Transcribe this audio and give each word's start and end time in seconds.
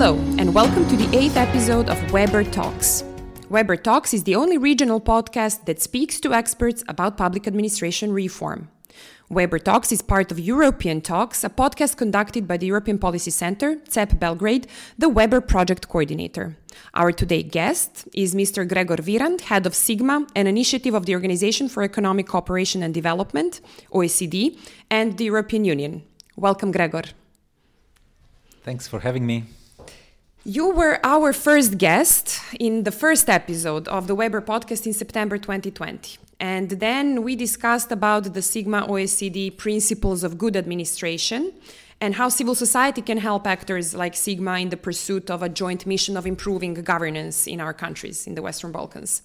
Hello, 0.00 0.16
and 0.38 0.54
welcome 0.54 0.88
to 0.88 0.96
the 0.96 1.14
eighth 1.14 1.36
episode 1.36 1.90
of 1.90 2.10
Weber 2.10 2.42
Talks. 2.42 3.04
Weber 3.50 3.76
Talks 3.76 4.14
is 4.14 4.24
the 4.24 4.34
only 4.34 4.56
regional 4.56 4.98
podcast 4.98 5.66
that 5.66 5.82
speaks 5.82 6.18
to 6.20 6.32
experts 6.32 6.82
about 6.88 7.18
public 7.18 7.46
administration 7.46 8.10
reform. 8.10 8.70
Weber 9.28 9.58
Talks 9.58 9.92
is 9.92 10.00
part 10.00 10.32
of 10.32 10.40
European 10.40 11.02
Talks, 11.02 11.44
a 11.44 11.50
podcast 11.50 11.98
conducted 11.98 12.48
by 12.48 12.56
the 12.56 12.64
European 12.64 12.98
Policy 12.98 13.30
Center, 13.30 13.76
CEP 13.90 14.18
Belgrade, 14.18 14.66
the 14.96 15.10
Weber 15.10 15.42
project 15.42 15.88
coordinator. 15.88 16.56
Our 16.94 17.12
today 17.12 17.42
guest 17.42 18.08
is 18.14 18.34
Mr. 18.34 18.66
Gregor 18.66 18.96
Virant, 18.96 19.42
head 19.42 19.66
of 19.66 19.74
SIGMA, 19.74 20.30
an 20.34 20.46
initiative 20.46 20.94
of 20.94 21.04
the 21.04 21.14
Organization 21.14 21.68
for 21.68 21.82
Economic 21.82 22.26
Cooperation 22.26 22.82
and 22.82 22.94
Development, 22.94 23.60
OECD, 23.92 24.58
and 24.90 25.18
the 25.18 25.24
European 25.24 25.66
Union. 25.66 26.04
Welcome, 26.36 26.72
Gregor. 26.72 27.02
Thanks 28.64 28.88
for 28.88 29.00
having 29.00 29.26
me. 29.26 29.44
You 30.44 30.70
were 30.70 30.98
our 31.04 31.34
first 31.34 31.76
guest 31.76 32.40
in 32.58 32.84
the 32.84 32.90
first 32.90 33.28
episode 33.28 33.86
of 33.88 34.06
the 34.06 34.14
Weber 34.14 34.40
podcast 34.40 34.86
in 34.86 34.94
September 34.94 35.36
2020. 35.36 36.16
And 36.40 36.70
then 36.70 37.22
we 37.22 37.36
discussed 37.36 37.92
about 37.92 38.32
the 38.32 38.40
Sigma 38.40 38.86
OECD 38.88 39.54
principles 39.54 40.24
of 40.24 40.38
good 40.38 40.56
administration 40.56 41.52
and 42.00 42.14
how 42.14 42.30
civil 42.30 42.54
society 42.54 43.02
can 43.02 43.18
help 43.18 43.46
actors 43.46 43.94
like 43.94 44.16
Sigma 44.16 44.60
in 44.60 44.70
the 44.70 44.78
pursuit 44.78 45.30
of 45.30 45.42
a 45.42 45.50
joint 45.50 45.84
mission 45.84 46.16
of 46.16 46.26
improving 46.26 46.72
governance 46.72 47.46
in 47.46 47.60
our 47.60 47.74
countries 47.74 48.26
in 48.26 48.34
the 48.34 48.40
Western 48.40 48.72
Balkans. 48.72 49.20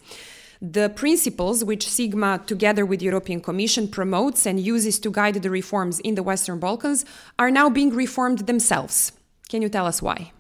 The 0.62 0.90
principles 0.90 1.64
which 1.64 1.88
Sigma, 1.88 2.42
together 2.46 2.86
with 2.86 3.00
the 3.00 3.06
European 3.06 3.40
Commission, 3.40 3.88
promotes 3.88 4.46
and 4.46 4.60
uses 4.60 5.00
to 5.00 5.12
guide 5.12 5.36
the 5.36 5.50
reforms 5.50 6.02
in 6.02 6.16
the 6.16 6.24
Western 6.24 6.60
Balkans 6.60 7.06
are 7.40 7.52
now 7.52 7.70
being 7.70 7.96
reformed 7.96 8.40
themselves. 8.40 9.14
Can 9.48 9.62
you 9.62 9.70
tell 9.70 9.86
us 9.86 10.02
why? 10.02 10.34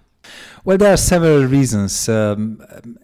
Well, 0.63 0.77
there 0.77 0.91
are 0.91 0.97
several 0.97 1.45
reasons. 1.45 2.09
Um, 2.09 2.59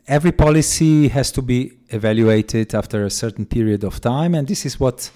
every 0.07 0.31
policy 0.31 1.09
has 1.09 1.31
to 1.33 1.41
be 1.41 1.73
evaluated 1.89 2.73
after 2.73 3.05
a 3.05 3.09
certain 3.09 3.45
period 3.45 3.83
of 3.83 4.01
time, 4.01 4.33
and 4.33 4.47
this 4.47 4.65
is 4.65 4.79
what 4.79 5.11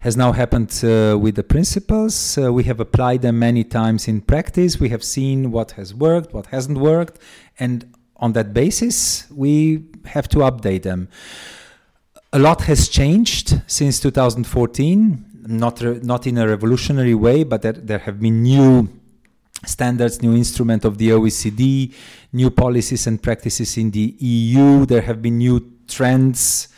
has 0.00 0.14
now 0.14 0.32
happened 0.32 0.68
uh, 0.84 1.16
with 1.18 1.36
the 1.36 1.42
principles. 1.42 2.36
Uh, 2.36 2.52
we 2.52 2.64
have 2.64 2.80
applied 2.80 3.22
them 3.22 3.38
many 3.38 3.64
times 3.64 4.06
in 4.06 4.20
practice. 4.20 4.78
We 4.78 4.90
have 4.90 5.02
seen 5.02 5.50
what 5.50 5.70
has 5.72 5.94
worked, 5.94 6.34
what 6.34 6.46
hasn't 6.46 6.76
worked, 6.76 7.18
and 7.58 7.86
on 8.16 8.32
that 8.34 8.52
basis, 8.52 9.24
we 9.30 9.86
have 10.04 10.28
to 10.28 10.38
update 10.38 10.82
them. 10.82 11.08
A 12.32 12.38
lot 12.38 12.62
has 12.62 12.88
changed 12.88 13.62
since 13.66 14.00
2014, 14.00 15.24
not, 15.46 15.80
re- 15.80 16.00
not 16.02 16.26
in 16.26 16.36
a 16.36 16.46
revolutionary 16.46 17.14
way, 17.14 17.44
but 17.44 17.62
there, 17.62 17.72
there 17.72 18.00
have 18.00 18.20
been 18.20 18.42
new 18.42 18.88
standards, 19.66 20.22
new 20.22 20.34
instrument 20.34 20.84
of 20.84 20.98
the 20.98 21.10
OECD, 21.10 21.92
new 22.32 22.50
policies 22.50 23.06
and 23.06 23.22
practices 23.22 23.76
in 23.76 23.90
the 23.90 24.14
EU. 24.18 24.86
There 24.86 25.02
have 25.02 25.20
been 25.22 25.38
new 25.38 25.60
trends, 25.86 26.68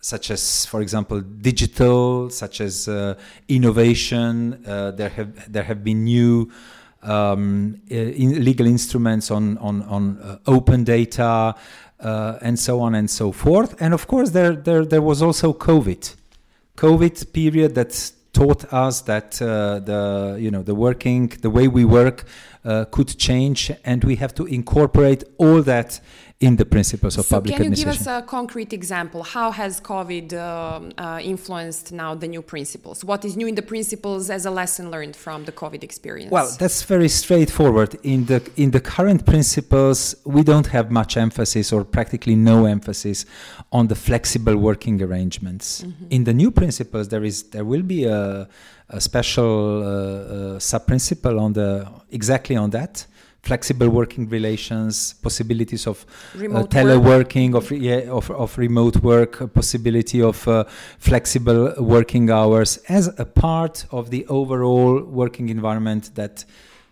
such 0.00 0.30
as, 0.30 0.66
for 0.66 0.80
example, 0.80 1.20
digital, 1.20 2.30
such 2.30 2.60
as 2.60 2.88
uh, 2.88 3.14
innovation. 3.48 4.64
Uh, 4.66 4.90
there 4.92 5.10
have 5.10 5.52
there 5.52 5.64
have 5.64 5.82
been 5.82 6.04
new 6.04 6.50
um, 7.02 7.80
in 7.88 8.44
legal 8.44 8.66
instruments 8.66 9.30
on 9.30 9.58
on 9.58 9.82
on 9.82 10.18
uh, 10.18 10.38
open 10.46 10.84
data. 10.84 11.54
Uh, 12.00 12.38
and 12.42 12.56
so 12.56 12.78
on 12.78 12.94
and 12.94 13.10
so 13.10 13.32
forth, 13.32 13.74
and 13.82 13.92
of 13.92 14.06
course 14.06 14.30
there 14.30 14.52
there 14.54 14.84
there 14.84 15.02
was 15.02 15.20
also 15.20 15.52
COVID, 15.52 16.14
COVID 16.76 17.32
period 17.32 17.74
that 17.74 18.12
taught 18.38 18.72
us 18.72 19.00
that 19.00 19.42
uh, 19.42 19.80
the 19.80 20.36
you 20.38 20.50
know 20.50 20.62
the 20.62 20.74
working 20.74 21.26
the 21.46 21.50
way 21.50 21.66
we 21.66 21.84
work 21.84 22.24
uh, 22.64 22.84
could 22.94 23.10
change 23.18 23.72
and 23.84 24.04
we 24.04 24.14
have 24.14 24.32
to 24.32 24.46
incorporate 24.46 25.24
all 25.38 25.60
that 25.62 26.00
in 26.40 26.54
the 26.54 26.64
principles 26.64 27.18
of 27.18 27.26
so 27.26 27.36
public 27.36 27.56
can 27.56 27.64
you 27.64 27.70
give 27.70 27.88
us 27.88 28.06
a 28.06 28.22
concrete 28.22 28.72
example? 28.72 29.24
How 29.24 29.50
has 29.50 29.80
covid 29.80 30.32
um, 30.34 30.92
uh, 30.96 31.18
influenced 31.20 31.90
now 31.90 32.14
the 32.14 32.28
new 32.28 32.42
principles? 32.42 33.04
What 33.04 33.24
is 33.24 33.36
new 33.36 33.48
in 33.48 33.56
the 33.56 33.62
principles 33.62 34.30
as 34.30 34.46
a 34.46 34.50
lesson 34.50 34.90
learned 34.90 35.16
from 35.16 35.44
the 35.46 35.52
covid 35.52 35.82
experience? 35.82 36.30
Well 36.30 36.48
that's 36.58 36.82
very 36.84 37.08
straightforward. 37.08 37.96
In 38.04 38.26
the 38.26 38.40
in 38.56 38.70
the 38.70 38.80
current 38.80 39.26
principles 39.26 40.14
we 40.24 40.44
don't 40.44 40.68
have 40.68 40.92
much 40.92 41.16
emphasis 41.16 41.72
or 41.72 41.84
practically 41.84 42.36
no 42.36 42.66
emphasis 42.66 43.26
on 43.72 43.88
the 43.88 43.96
flexible 43.96 44.56
working 44.56 45.02
arrangements. 45.02 45.82
Mm-hmm. 45.82 46.16
in 46.16 46.24
the 46.24 46.34
new 46.34 46.50
principles 46.50 47.08
there 47.08 47.24
is 47.24 47.36
there 47.54 47.64
will 47.64 47.82
be 47.82 48.04
a, 48.04 48.48
a 48.88 49.00
special 49.00 49.82
uh, 49.82 49.86
uh, 49.86 50.58
sub 50.58 50.86
principle 50.86 51.40
on 51.40 51.52
the 51.52 51.88
exactly 52.10 52.56
on 52.56 52.70
that 52.70 53.06
flexible 53.48 53.88
working 53.88 54.28
relations, 54.28 55.14
possibilities 55.22 55.86
of 55.86 56.04
uh, 56.34 56.64
teleworking, 56.78 57.54
of, 57.54 57.70
yeah, 57.72 58.00
of, 58.18 58.30
of 58.30 58.58
remote 58.58 58.96
work, 58.98 59.32
possibility 59.54 60.20
of 60.20 60.46
uh, 60.46 60.64
flexible 60.98 61.72
working 61.78 62.30
hours 62.30 62.76
as 62.88 63.04
a 63.18 63.24
part 63.24 63.86
of 63.90 64.10
the 64.10 64.26
overall 64.26 65.02
working 65.02 65.48
environment 65.48 66.10
that 66.14 66.44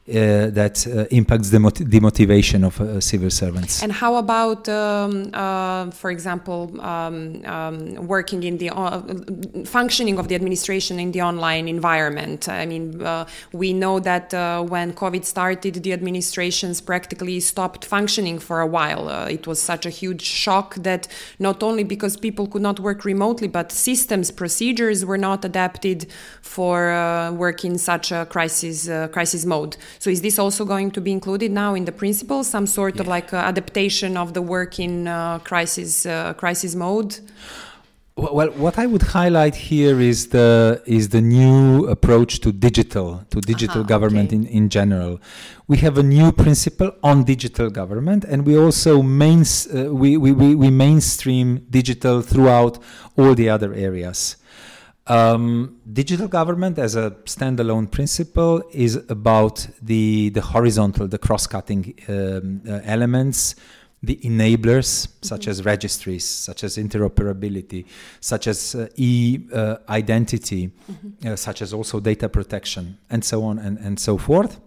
uh, 0.09 0.51
that 0.51 0.87
uh, 0.87 1.05
impacts 1.11 1.51
the, 1.51 1.59
mot- 1.59 1.75
the 1.75 1.99
motivation 1.99 2.63
of 2.63 2.81
uh, 2.81 3.01
civil 3.01 3.29
servants. 3.29 3.83
And 3.83 3.91
how 3.91 4.15
about, 4.15 4.69
um, 4.69 5.31
uh, 5.35 5.91
for 5.91 6.13
example, 6.13 6.81
um, 6.81 7.45
um, 7.45 8.07
working 8.07 8.45
in 8.45 8.59
the 8.59 8.71
uh, 8.71 9.03
functioning 9.65 10.21
of 10.21 10.29
the 10.29 10.37
administration 10.37 11.01
in 11.01 11.11
the 11.11 11.23
online 11.23 11.67
environment? 11.67 12.49
I 12.49 12.67
mean, 12.67 13.03
uh, 13.03 13.27
we 13.51 13.73
know 13.73 13.99
that 13.99 14.31
when 14.69 14.93
COVID 14.93 15.25
started, 15.25 15.83
the 15.83 15.93
administrations 15.93 16.81
practically 16.81 17.41
stopped 17.41 17.85
functioning 17.85 18.39
for 18.39 18.61
a 18.61 18.67
while. 18.67 19.09
it 19.27 19.49
was 19.49 19.61
such 19.61 19.87
a 19.87 19.91
huge 19.91 20.23
shock 20.23 20.77
that 20.77 21.09
not 21.41 21.65
only 21.65 21.83
because 21.83 22.17
people 22.17 22.47
could 22.47 22.63
not 22.63 22.79
work 22.79 23.05
remotely, 23.05 23.49
but 23.49 23.73
systems, 23.73 24.31
procedures 24.31 25.05
were 25.05 25.19
not 25.19 25.45
adapted 25.45 26.07
for 26.43 27.33
work 27.33 27.65
in 27.65 27.77
such 27.77 28.13
a 28.13 28.25
crisis 28.27 28.87
crisis 29.11 29.45
mode. 29.45 29.77
So 29.99 30.11
is 30.11 30.21
this 30.21 30.39
also 30.39 30.65
going 30.65 30.91
to 30.93 31.01
be 31.01 31.13
included 31.13 31.51
now 31.51 31.75
in 31.75 31.85
the 31.85 31.93
principles, 31.93 32.49
some 32.49 32.67
sort 32.67 32.97
yeah. 32.97 33.03
of 33.03 33.09
like 33.09 33.33
uh, 33.33 33.37
adaptation 33.37 34.17
of 34.17 34.35
the 34.35 34.43
work 34.43 34.79
in 34.79 35.09
uh, 35.09 35.39
crisis 35.41 36.07
uh, 36.07 36.35
crisis 36.35 36.75
mode? 36.75 37.19
Well, 38.19 38.49
what 38.53 38.79
I 38.79 38.87
would 38.87 39.03
highlight 39.03 39.55
here 39.55 40.01
is 40.01 40.29
the 40.29 40.83
is 40.87 41.11
the 41.11 41.21
new 41.21 41.87
approach 41.87 42.41
to 42.41 42.51
digital 42.51 43.27
to 43.29 43.43
digital 43.43 43.85
government 43.85 44.29
okay. 44.29 44.37
in, 44.37 44.47
in 44.47 44.69
general. 44.71 45.21
We 45.69 45.77
have 45.79 45.99
a 45.99 46.03
new 46.03 46.33
principle 46.33 46.93
on 47.03 47.25
digital 47.25 47.69
government, 47.69 48.25
and 48.25 48.47
we 48.47 48.57
also 48.57 49.03
mains 49.03 49.67
uh, 49.67 49.93
we, 49.93 50.17
we, 50.17 50.33
we, 50.33 50.55
we 50.55 50.71
mainstream 50.71 51.67
digital 51.69 52.23
throughout 52.23 52.79
all 53.19 53.35
the 53.35 53.51
other 53.51 53.75
areas. 53.75 54.37
Um, 55.09 55.77
digital 55.93 56.27
government 56.27 56.79
as 56.79 56.97
a 56.97 57.13
standalone 57.27 57.91
principle 57.91 58.63
is 58.73 58.97
about 59.09 59.67
the, 59.81 60.31
the 60.31 60.41
horizontal, 60.41 61.07
the 61.07 61.19
cross-cutting 61.19 61.95
um, 62.09 62.61
uh, 62.69 62.81
elements, 62.85 63.55
the 64.03 64.17
enablers 64.25 65.07
mm-hmm. 65.07 65.27
such 65.27 65.47
as 65.47 65.65
registries, 65.65 66.25
such 66.25 66.65
as 66.65 66.77
interoperability, 66.77 67.87
such 68.21 68.49
as 68.49 68.75
uh, 68.75 68.89
e-identity, 68.97 70.67
uh, 70.67 70.93
mm-hmm. 70.93 71.29
uh, 71.29 71.37
such 71.37 71.63
as 71.63 71.73
also 71.73 72.01
data 72.01 72.29
protection, 72.29 72.99
and 73.09 73.25
so 73.25 73.45
on 73.45 73.59
and, 73.61 73.79
and 73.79 74.01
so 74.01 74.19
forth. 74.19 74.59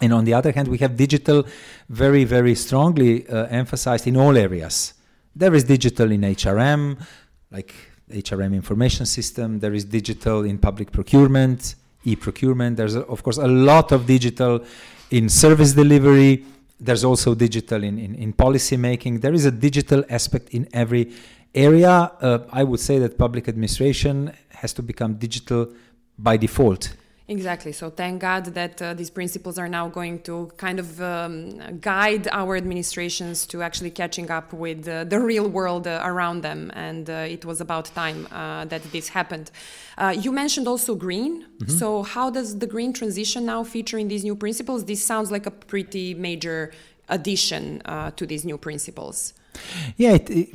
And 0.00 0.12
on 0.12 0.24
the 0.24 0.34
other 0.34 0.52
hand, 0.52 0.68
we 0.68 0.78
have 0.78 0.96
digital 0.96 1.44
very, 1.88 2.24
very 2.24 2.54
strongly 2.54 3.26
uh, 3.28 3.46
emphasized 3.46 4.06
in 4.06 4.16
all 4.16 4.36
areas. 4.36 4.94
There 5.34 5.54
is 5.54 5.64
digital 5.64 6.12
in 6.12 6.20
HRM, 6.20 7.00
like 7.50 7.74
HRM 8.10 8.54
information 8.54 9.06
system. 9.06 9.58
There 9.58 9.74
is 9.74 9.84
digital 9.84 10.44
in 10.44 10.58
public 10.58 10.92
procurement, 10.92 11.74
e-procurement. 12.04 12.76
There's, 12.76 12.96
of 12.96 13.22
course, 13.22 13.38
a 13.38 13.48
lot 13.48 13.92
of 13.92 14.06
digital 14.06 14.64
in 15.10 15.28
service 15.28 15.72
delivery. 15.72 16.44
There's 16.78 17.04
also 17.04 17.34
digital 17.34 17.82
in, 17.82 17.98
in, 17.98 18.14
in 18.14 18.32
policy 18.32 18.76
making. 18.76 19.20
There 19.20 19.34
is 19.34 19.44
a 19.44 19.50
digital 19.50 20.04
aspect 20.08 20.50
in 20.50 20.68
every 20.72 21.12
area. 21.54 22.12
Uh, 22.20 22.38
I 22.52 22.64
would 22.64 22.80
say 22.80 22.98
that 22.98 23.16
public 23.18 23.48
administration 23.48 24.32
has 24.50 24.72
to 24.74 24.82
become 24.82 25.14
digital 25.14 25.72
by 26.18 26.36
default 26.36 26.94
Exactly. 27.28 27.72
So 27.72 27.90
thank 27.90 28.20
God 28.20 28.44
that 28.54 28.80
uh, 28.80 28.94
these 28.94 29.10
principles 29.10 29.58
are 29.58 29.68
now 29.68 29.88
going 29.88 30.20
to 30.22 30.52
kind 30.56 30.78
of 30.78 31.00
um, 31.02 31.80
guide 31.80 32.28
our 32.30 32.54
administrations 32.54 33.46
to 33.46 33.62
actually 33.62 33.90
catching 33.90 34.30
up 34.30 34.52
with 34.52 34.86
uh, 34.86 35.02
the 35.02 35.18
real 35.18 35.48
world 35.48 35.88
uh, 35.88 36.00
around 36.04 36.42
them. 36.42 36.70
And 36.74 37.10
uh, 37.10 37.26
it 37.28 37.44
was 37.44 37.60
about 37.60 37.86
time 37.86 38.28
uh, 38.30 38.66
that 38.66 38.82
this 38.92 39.08
happened. 39.08 39.50
Uh, 39.98 40.14
you 40.16 40.30
mentioned 40.30 40.68
also 40.68 40.94
green. 40.94 41.42
Mm-hmm. 41.42 41.72
So 41.72 42.04
how 42.04 42.30
does 42.30 42.60
the 42.60 42.66
green 42.66 42.92
transition 42.92 43.44
now 43.44 43.64
feature 43.64 43.98
in 43.98 44.06
these 44.06 44.22
new 44.22 44.36
principles? 44.36 44.84
This 44.84 45.04
sounds 45.04 45.32
like 45.32 45.46
a 45.46 45.50
pretty 45.50 46.14
major 46.14 46.72
addition 47.08 47.80
to 48.16 48.26
these 48.26 48.44
new 48.44 48.58
principles. 48.58 49.32
Yeah, 49.96 50.12
it, 50.12 50.30
it, 50.30 50.48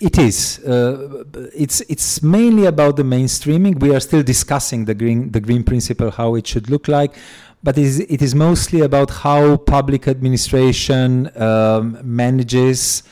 it 0.00 0.18
is. 0.18 0.58
Uh, 0.64 1.24
it's 1.54 1.80
it's 1.82 2.22
mainly 2.22 2.66
about 2.66 2.96
the 2.96 3.02
mainstreaming. 3.02 3.78
We 3.80 3.94
are 3.94 4.00
still 4.00 4.22
discussing 4.22 4.84
the 4.84 4.94
green 4.94 5.30
the 5.30 5.40
green 5.40 5.64
principle, 5.64 6.10
how 6.10 6.34
it 6.34 6.46
should 6.46 6.70
look 6.70 6.88
like, 6.88 7.14
but 7.62 7.76
it 7.76 7.84
is, 7.84 8.00
it 8.00 8.22
is 8.22 8.34
mostly 8.34 8.80
about 8.80 9.10
how 9.10 9.56
public 9.56 10.08
administration 10.08 11.30
um, 11.40 11.98
manages 12.02 13.02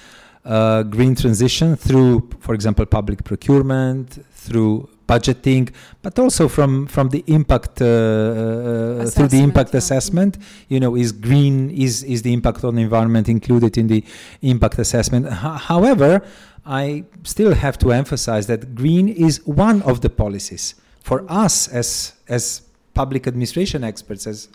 uh, 0.45 0.83
green 0.83 1.15
transition 1.15 1.77
through, 1.77 2.31
for 2.41 2.55
example, 2.55 2.87
public 2.87 3.23
procurement, 3.25 4.25
through 4.33 4.89
budgeting, 5.09 5.73
but 6.03 6.19
also 6.19 6.49
from 6.49 6.87
from 6.87 7.09
the 7.09 7.25
impact 7.27 7.81
uh, 7.81 7.87
uh, 7.87 9.07
through 9.07 9.29
the 9.29 9.43
impact 9.49 9.73
yeah. 9.73 9.79
assessment. 9.79 10.39
You 10.69 10.81
know, 10.81 10.95
is 10.95 11.11
green 11.13 11.71
is 11.71 12.05
is 12.05 12.23
the 12.23 12.33
impact 12.33 12.63
on 12.65 12.75
the 12.77 12.83
environment 12.83 13.29
included 13.29 13.79
in 13.79 13.87
the 13.89 14.05
impact 14.43 14.79
assessment? 14.79 15.27
H- 15.27 15.61
however, 15.73 16.23
I 16.65 17.05
still 17.25 17.55
have 17.55 17.77
to 17.79 17.93
emphasize 17.93 18.47
that 18.47 18.75
green 18.75 19.09
is 19.09 19.35
one 19.47 19.83
of 19.83 20.03
the 20.03 20.11
policies 20.11 20.75
for 21.01 21.25
us 21.29 21.69
as 21.69 22.13
as 22.29 22.63
public 22.93 23.27
administration 23.27 23.85
experts, 23.85 24.27
as 24.27 24.49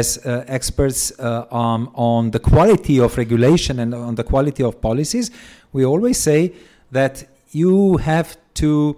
as 0.00 0.06
uh, 0.26 0.44
experts 0.58 1.00
uh, 1.18 1.46
um, 1.62 1.82
on 1.94 2.30
the 2.30 2.40
quality 2.40 2.98
of 2.98 3.16
regulation 3.16 3.78
and 3.78 3.94
on 3.94 4.14
the 4.20 4.24
quality 4.24 4.62
of 4.62 4.80
policies, 4.80 5.30
we 5.72 5.84
always 5.84 6.18
say 6.18 6.52
that 6.90 7.14
you 7.52 7.98
have 7.98 8.36
to 8.54 8.96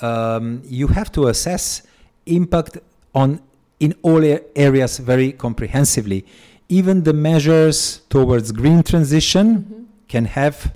um, 0.00 0.62
you 0.64 0.88
have 0.88 1.10
to 1.12 1.28
assess 1.28 1.82
impact 2.26 2.78
on 3.14 3.40
in 3.78 3.94
all 4.02 4.22
areas 4.54 4.98
very 4.98 5.32
comprehensively. 5.32 6.24
Even 6.68 7.04
the 7.04 7.12
measures 7.12 8.00
towards 8.08 8.50
green 8.52 8.82
transition 8.82 9.46
mm-hmm. 9.58 9.84
can 10.08 10.24
have 10.24 10.72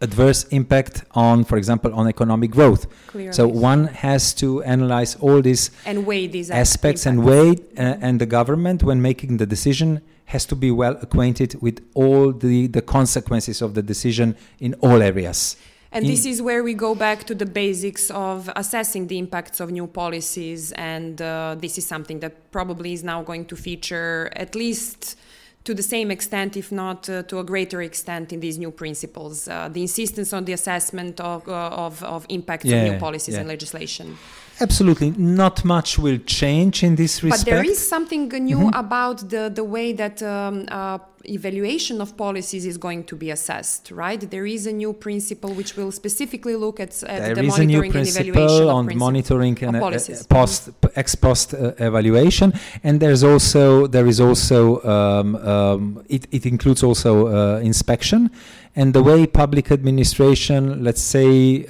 adverse 0.00 0.44
impact 0.44 1.04
on, 1.12 1.44
for 1.44 1.56
example, 1.56 1.92
on 1.94 2.08
economic 2.08 2.50
growth. 2.50 2.86
Clearly. 3.06 3.32
So 3.32 3.46
one 3.46 3.86
has 3.88 4.34
to 4.34 4.62
analyze 4.62 5.16
all 5.16 5.40
these 5.40 5.70
and 5.86 6.06
weigh 6.06 6.26
these 6.26 6.50
aspects 6.50 7.06
and 7.06 7.24
weigh, 7.24 7.52
uh, 7.52 8.06
and 8.06 8.20
the 8.20 8.26
government, 8.26 8.82
when 8.82 9.00
making 9.00 9.38
the 9.38 9.46
decision, 9.46 10.00
has 10.26 10.44
to 10.46 10.56
be 10.56 10.70
well 10.70 10.96
acquainted 11.00 11.60
with 11.60 11.80
all 11.94 12.32
the, 12.32 12.66
the 12.66 12.82
consequences 12.82 13.62
of 13.62 13.74
the 13.74 13.82
decision 13.82 14.36
in 14.58 14.74
all 14.74 15.02
areas. 15.02 15.56
And 15.94 16.06
this 16.06 16.26
is 16.26 16.42
where 16.42 16.64
we 16.64 16.74
go 16.74 16.96
back 16.96 17.22
to 17.24 17.36
the 17.36 17.46
basics 17.46 18.10
of 18.10 18.50
assessing 18.56 19.06
the 19.06 19.16
impacts 19.16 19.60
of 19.60 19.70
new 19.70 19.86
policies. 19.86 20.72
And 20.72 21.22
uh, 21.22 21.54
this 21.56 21.78
is 21.78 21.86
something 21.86 22.18
that 22.18 22.50
probably 22.50 22.92
is 22.92 23.04
now 23.04 23.22
going 23.22 23.46
to 23.46 23.56
feature 23.56 24.28
at 24.34 24.56
least 24.56 25.16
to 25.62 25.72
the 25.72 25.82
same 25.82 26.10
extent, 26.10 26.56
if 26.56 26.72
not 26.72 27.08
uh, 27.08 27.22
to 27.22 27.38
a 27.38 27.44
greater 27.44 27.80
extent, 27.80 28.32
in 28.32 28.40
these 28.40 28.58
new 28.58 28.72
principles. 28.72 29.48
Uh, 29.48 29.68
the 29.68 29.82
insistence 29.82 30.32
on 30.32 30.44
the 30.44 30.52
assessment 30.52 31.20
of, 31.20 31.48
uh, 31.48 31.68
of, 31.68 32.02
of 32.02 32.26
impacts 32.28 32.66
yeah, 32.66 32.76
of 32.76 32.92
new 32.92 32.98
policies 32.98 33.34
yeah. 33.34 33.40
and 33.40 33.48
legislation. 33.48 34.18
Absolutely, 34.60 35.10
not 35.10 35.64
much 35.64 35.98
will 35.98 36.18
change 36.18 36.84
in 36.84 36.94
this 36.94 37.22
respect. 37.22 37.44
But 37.44 37.50
there 37.50 37.64
is 37.64 37.88
something 37.88 38.28
new 38.28 38.58
mm-hmm. 38.58 38.78
about 38.84 39.28
the 39.28 39.50
the 39.52 39.64
way 39.64 39.92
that 39.92 40.22
um, 40.22 40.66
uh, 40.68 40.98
evaluation 41.24 42.00
of 42.00 42.16
policies 42.16 42.64
is 42.64 42.78
going 42.78 43.04
to 43.04 43.16
be 43.16 43.30
assessed, 43.30 43.90
right? 43.90 44.20
There 44.20 44.46
is 44.46 44.66
a 44.66 44.72
new 44.72 44.92
principle 44.92 45.50
which 45.54 45.76
will 45.76 45.90
specifically 45.90 46.56
look 46.56 46.78
at, 46.80 47.02
at 47.04 47.34
the 47.34 47.42
monitoring 47.42 47.96
and 47.96 48.06
evaluation 48.06 48.68
on 48.68 48.96
monitoring 48.96 49.58
and 49.62 49.76
uh, 49.76 49.90
post 50.28 50.70
ex 50.94 51.14
post 51.14 51.54
uh, 51.54 51.72
evaluation, 51.78 52.52
and 52.82 53.00
there's 53.00 53.24
also 53.24 53.86
there 53.86 54.06
is 54.06 54.20
also 54.20 54.82
um, 54.84 55.36
um, 55.36 56.04
it, 56.08 56.26
it 56.30 56.46
includes 56.46 56.82
also 56.82 57.26
uh, 57.26 57.58
inspection, 57.58 58.30
and 58.76 58.94
the 58.94 59.02
way 59.02 59.26
public 59.26 59.70
administration, 59.70 60.84
let's 60.84 61.02
say. 61.02 61.66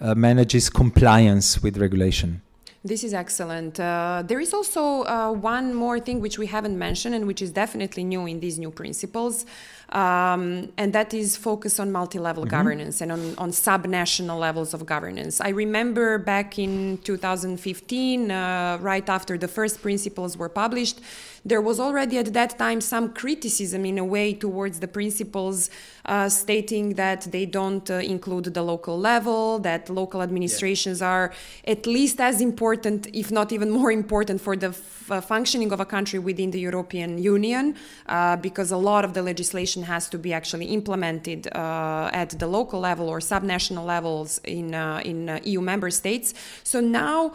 Uh, 0.00 0.14
manages 0.14 0.68
compliance 0.68 1.62
with 1.62 1.78
regulation. 1.78 2.42
This 2.84 3.02
is 3.02 3.14
excellent. 3.14 3.80
Uh, 3.80 4.22
there 4.26 4.40
is 4.40 4.52
also 4.52 5.04
uh, 5.04 5.32
one 5.32 5.72
more 5.72 5.98
thing 5.98 6.20
which 6.20 6.36
we 6.36 6.46
haven't 6.46 6.76
mentioned 6.76 7.14
and 7.14 7.26
which 7.26 7.40
is 7.40 7.50
definitely 7.50 8.04
new 8.04 8.26
in 8.26 8.40
these 8.40 8.58
new 8.58 8.70
principles, 8.70 9.46
um, 9.90 10.72
and 10.76 10.92
that 10.92 11.14
is 11.14 11.36
focus 11.36 11.78
on 11.78 11.92
multi-level 11.92 12.44
mm-hmm. 12.44 12.50
governance 12.50 13.00
and 13.00 13.12
on, 13.12 13.34
on 13.38 13.52
sub-national 13.52 14.38
levels 14.38 14.74
of 14.74 14.84
governance. 14.86 15.40
I 15.40 15.50
remember 15.50 16.18
back 16.18 16.58
in 16.58 16.98
2015, 17.04 18.30
uh, 18.30 18.78
right 18.80 19.08
after 19.08 19.38
the 19.38 19.48
first 19.48 19.82
principles 19.82 20.36
were 20.36 20.48
published, 20.48 21.00
there 21.44 21.60
was 21.60 21.78
already 21.78 22.16
at 22.18 22.32
that 22.32 22.58
time 22.58 22.80
some 22.80 23.12
criticism 23.12 23.84
in 23.84 23.98
a 23.98 24.04
way 24.04 24.32
towards 24.32 24.80
the 24.80 24.88
principles 24.88 25.68
uh, 26.06 26.28
stating 26.28 26.94
that 26.94 27.22
they 27.32 27.44
don't 27.44 27.90
uh, 27.90 27.94
include 27.94 28.44
the 28.44 28.62
local 28.62 28.98
level, 28.98 29.58
that 29.58 29.90
local 29.90 30.22
administrations 30.22 31.00
yeah. 31.00 31.08
are 31.08 31.32
at 31.66 31.86
least 31.86 32.20
as 32.20 32.40
important, 32.40 33.06
if 33.12 33.30
not 33.30 33.52
even 33.52 33.70
more 33.70 33.92
important, 33.92 34.40
for 34.40 34.56
the 34.56 34.68
f- 34.68 35.10
uh, 35.10 35.20
functioning 35.20 35.70
of 35.72 35.80
a 35.80 35.84
country 35.84 36.18
within 36.18 36.50
the 36.50 36.60
European 36.60 37.18
Union, 37.18 37.76
uh, 38.06 38.36
because 38.36 38.70
a 38.70 38.76
lot 38.76 39.04
of 39.04 39.12
the 39.12 39.22
legislation 39.22 39.73
has 39.82 40.08
to 40.08 40.18
be 40.18 40.32
actually 40.32 40.66
implemented 40.66 41.48
uh, 41.54 42.10
at 42.12 42.30
the 42.38 42.46
local 42.46 42.80
level 42.80 43.08
or 43.08 43.18
subnational 43.18 43.84
levels 43.84 44.38
in, 44.44 44.74
uh, 44.74 45.02
in 45.04 45.40
EU 45.44 45.60
member 45.60 45.90
states. 45.90 46.34
So 46.62 46.80
now 46.80 47.34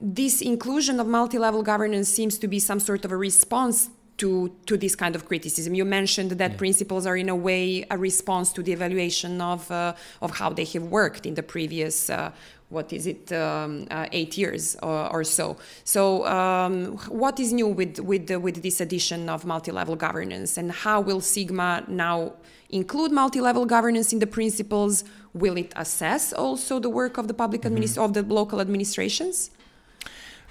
this 0.00 0.40
inclusion 0.40 1.00
of 1.00 1.06
multi-level 1.06 1.62
governance 1.62 2.08
seems 2.08 2.38
to 2.38 2.48
be 2.48 2.58
some 2.58 2.80
sort 2.80 3.04
of 3.04 3.12
a 3.12 3.16
response 3.16 3.90
to 4.18 4.52
to 4.66 4.76
this 4.76 4.94
kind 4.94 5.14
of 5.16 5.24
criticism. 5.24 5.74
You 5.74 5.84
mentioned 5.84 6.32
that 6.32 6.50
yeah. 6.50 6.56
principles 6.56 7.06
are 7.06 7.16
in 7.16 7.28
a 7.28 7.36
way 7.36 7.86
a 7.90 7.96
response 7.96 8.52
to 8.52 8.62
the 8.62 8.72
evaluation 8.72 9.40
of 9.40 9.70
uh, 9.70 9.94
of 10.20 10.38
how 10.38 10.50
they 10.52 10.64
have 10.64 10.84
worked 10.84 11.24
in 11.24 11.34
the 11.34 11.42
previous. 11.42 12.10
Uh, 12.10 12.30
what 12.68 12.92
is 12.92 13.06
it? 13.06 13.32
Um, 13.32 13.86
uh, 13.90 14.06
eight 14.12 14.36
years 14.36 14.76
or, 14.82 15.12
or 15.12 15.24
so. 15.24 15.56
So, 15.84 16.26
um, 16.26 16.98
what 17.08 17.40
is 17.40 17.52
new 17.52 17.68
with 17.68 17.98
with 18.00 18.30
with 18.30 18.62
this 18.62 18.80
addition 18.80 19.28
of 19.28 19.44
multi-level 19.44 19.96
governance, 19.96 20.58
and 20.58 20.70
how 20.70 21.00
will 21.00 21.20
Sigma 21.20 21.84
now 21.88 22.34
include 22.70 23.12
multi-level 23.12 23.64
governance 23.66 24.12
in 24.12 24.18
the 24.18 24.26
principles? 24.26 25.04
Will 25.32 25.56
it 25.56 25.72
assess 25.76 26.32
also 26.32 26.78
the 26.78 26.90
work 26.90 27.16
of 27.16 27.28
the 27.28 27.34
public 27.34 27.62
mm-hmm. 27.62 27.76
administ- 27.76 27.98
of 27.98 28.12
the 28.12 28.22
local 28.22 28.60
administrations? 28.60 29.50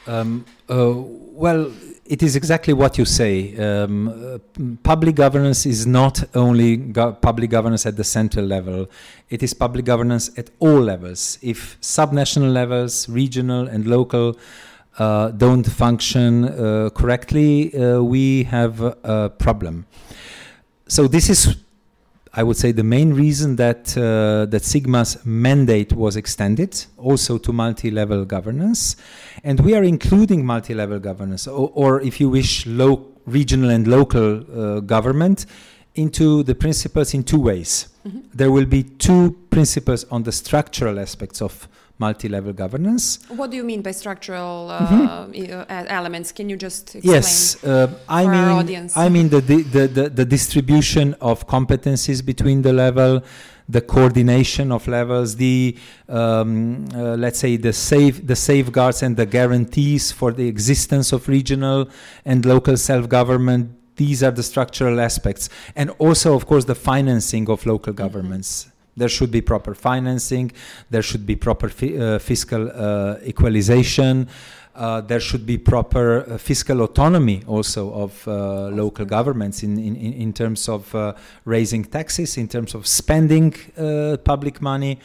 Um, 0.07 0.45
uh, 0.69 0.93
well, 0.95 1.71
it 2.05 2.23
is 2.23 2.35
exactly 2.35 2.73
what 2.73 2.97
you 2.97 3.03
say. 3.05 3.55
Um, 3.57 4.07
uh, 4.07 4.37
public 4.83 5.15
governance 5.15 5.65
is 5.65 5.85
not 5.85 6.23
only 6.33 6.77
go- 6.77 7.11
public 7.11 7.49
governance 7.49 7.85
at 7.85 7.97
the 7.97 8.03
central 8.03 8.45
level, 8.45 8.89
it 9.29 9.43
is 9.43 9.53
public 9.53 9.85
governance 9.85 10.31
at 10.37 10.49
all 10.59 10.79
levels. 10.79 11.37
If 11.41 11.79
subnational 11.81 12.53
levels, 12.53 13.09
regional 13.09 13.67
and 13.67 13.85
local, 13.85 14.37
uh, 14.97 15.29
don't 15.31 15.65
function 15.65 16.45
uh, 16.45 16.89
correctly, 16.95 17.75
uh, 17.75 18.01
we 18.01 18.43
have 18.45 18.81
a 18.81 19.29
problem. 19.37 19.85
So, 20.87 21.07
this 21.07 21.29
is 21.29 21.55
I 22.37 22.43
would 22.43 22.55
say 22.55 22.71
the 22.71 22.83
main 22.83 23.15
reason 23.15 23.55
that 23.55 23.97
uh, 23.97 24.45
that 24.45 24.63
Sigma's 24.63 25.17
mandate 25.25 25.91
was 25.93 26.15
extended 26.15 26.85
also 26.97 27.39
to 27.39 27.51
multi-level 27.51 28.25
governance, 28.25 28.95
and 29.43 29.59
we 29.59 29.73
are 29.73 29.83
including 29.83 30.45
multi-level 30.45 30.99
governance, 30.99 31.47
or, 31.47 31.71
or 31.73 32.01
if 32.01 32.21
you 32.21 32.29
wish, 32.29 32.67
low, 32.67 33.07
regional 33.25 33.71
and 33.71 33.87
local 33.87 34.29
uh, 34.37 34.79
government, 34.81 35.47
into 35.95 36.43
the 36.43 36.53
principles 36.53 37.13
in 37.15 37.23
two 37.23 37.39
ways. 37.39 37.87
Mm-hmm. 38.07 38.19
There 38.33 38.51
will 38.51 38.65
be 38.65 38.83
two 38.83 39.35
principles 39.49 40.05
on 40.11 40.21
the 40.21 40.31
structural 40.31 40.99
aspects 40.99 41.41
of 41.41 41.67
multi-level 41.99 42.53
governance. 42.53 43.19
What 43.29 43.51
do 43.51 43.57
you 43.57 43.63
mean 43.63 43.81
by 43.81 43.91
structural 43.91 44.69
uh, 44.69 44.87
mm-hmm. 44.87 45.59
Uh, 45.59 45.65
elements? 45.87 46.31
Can 46.31 46.49
you 46.49 46.57
just 46.57 46.95
explain 46.95 47.15
yes, 47.15 47.63
uh, 47.63 47.91
I 48.07 48.27
mean, 48.27 48.89
I 48.95 49.09
mean 49.09 49.29
the, 49.29 49.41
the, 49.41 49.87
the, 49.87 50.09
the, 50.09 50.25
distribution 50.25 51.15
of 51.21 51.47
competencies 51.47 52.23
between 52.25 52.61
the 52.61 52.73
level, 52.73 53.23
the 53.67 53.81
coordination 53.81 54.71
of 54.71 54.87
levels, 54.87 55.35
the 55.35 55.75
um, 56.07 56.85
uh, 56.93 57.15
let's 57.15 57.39
say 57.39 57.57
the 57.57 57.73
safe 57.73 58.25
the 58.25 58.35
safeguards 58.35 59.03
and 59.03 59.17
the 59.17 59.25
guarantees 59.25 60.11
for 60.11 60.31
the 60.31 60.47
existence 60.47 61.11
of 61.11 61.27
regional 61.27 61.89
and 62.25 62.45
local 62.45 62.77
self-government. 62.77 63.71
These 63.95 64.21
are 64.21 64.31
the 64.31 64.43
structural 64.43 65.01
aspects, 65.01 65.49
and 65.75 65.89
also, 65.97 66.35
of 66.35 66.45
course, 66.45 66.65
the 66.65 66.75
financing 66.75 67.49
of 67.49 67.65
local 67.65 67.93
mm-hmm. 67.93 68.76
There 68.97 69.09
should 69.09 69.31
be 69.31 69.41
proper 69.41 69.73
financing. 69.73 70.51
There 70.89 71.03
should 71.03 71.25
be 71.25 71.35
proper 71.35 71.69
fi- 71.69 71.97
uh, 71.97 72.19
fiscal 72.19 72.69
uh, 72.73 73.17
equalization. 73.23 74.27
Uh, 74.75 75.01
there 75.01 75.19
should 75.19 75.45
be 75.45 75.57
proper 75.57 76.23
uh, 76.27 76.37
fiscal 76.37 76.81
autonomy 76.81 77.41
also 77.47 77.91
of 77.93 78.27
uh, 78.27 78.67
local 78.67 79.05
governments 79.05 79.63
in, 79.63 79.79
in, 79.79 79.95
in 79.95 80.33
terms 80.33 80.69
of 80.69 80.93
uh, 80.93 81.13
raising 81.45 81.83
taxes, 81.83 82.37
in 82.37 82.47
terms 82.47 82.75
of 82.75 82.85
spending 82.85 83.51
public 84.23 84.61
money. 84.61 84.99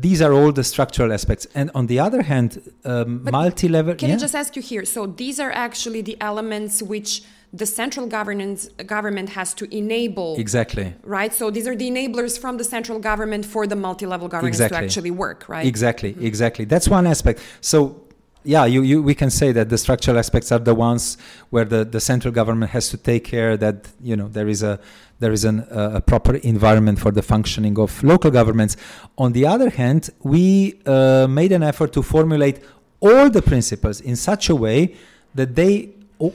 these 0.00 0.20
are 0.22 0.32
all 0.32 0.52
the 0.52 0.64
structural 0.64 1.12
aspects. 1.12 1.46
And 1.54 1.70
on 1.74 1.86
the 1.86 1.98
other 2.00 2.22
hand, 2.22 2.50
um, 2.84 3.22
multi 3.30 3.68
level. 3.68 3.94
Can 3.94 4.08
yeah? 4.08 4.16
I 4.16 4.18
just 4.18 4.34
ask 4.34 4.56
you 4.56 4.62
here? 4.62 4.84
So 4.84 5.06
these 5.06 5.40
are 5.40 5.52
actually 5.52 6.02
the 6.02 6.16
elements 6.20 6.82
which 6.82 7.22
the 7.52 7.66
central 7.66 8.06
governance 8.06 8.68
government 8.86 9.30
has 9.30 9.54
to 9.54 9.64
enable 9.76 10.36
exactly 10.36 10.94
right 11.02 11.32
so 11.32 11.50
these 11.50 11.66
are 11.66 11.74
the 11.74 11.90
enablers 11.90 12.38
from 12.38 12.58
the 12.58 12.64
central 12.64 12.98
government 12.98 13.44
for 13.44 13.66
the 13.66 13.76
multi-level 13.76 14.28
governance 14.28 14.56
exactly. 14.56 14.78
to 14.78 14.84
actually 14.84 15.10
work 15.10 15.48
right 15.48 15.66
exactly 15.66 16.12
mm-hmm. 16.12 16.26
exactly 16.26 16.64
that's 16.64 16.88
one 16.88 17.06
aspect 17.06 17.40
so 17.60 18.04
yeah, 18.44 18.64
you, 18.64 18.82
you, 18.82 19.02
we 19.02 19.14
can 19.14 19.30
say 19.30 19.52
that 19.52 19.68
the 19.68 19.76
structural 19.76 20.18
aspects 20.18 20.50
are 20.52 20.58
the 20.58 20.74
ones 20.74 21.18
where 21.50 21.64
the, 21.64 21.84
the 21.84 22.00
central 22.00 22.32
government 22.32 22.70
has 22.70 22.88
to 22.90 22.96
take 22.96 23.24
care 23.24 23.58
that 23.58 23.88
you 24.00 24.16
know 24.16 24.28
there 24.28 24.48
is 24.48 24.62
a 24.62 24.80
there 25.18 25.32
is 25.32 25.44
an, 25.44 25.60
uh, 25.60 25.90
a 25.94 26.00
proper 26.00 26.36
environment 26.36 26.98
for 26.98 27.10
the 27.10 27.22
functioning 27.22 27.78
of 27.78 28.02
local 28.04 28.30
governments. 28.30 28.76
On 29.18 29.32
the 29.32 29.44
other 29.46 29.68
hand, 29.68 30.10
we 30.22 30.80
uh, 30.86 31.26
made 31.28 31.50
an 31.52 31.62
effort 31.62 31.92
to 31.94 32.02
formulate 32.02 32.60
all 33.00 33.28
the 33.28 33.42
principles 33.42 34.00
in 34.00 34.14
such 34.14 34.48
a 34.48 34.54
way 34.54 34.94
that 35.34 35.56
they 35.56 35.90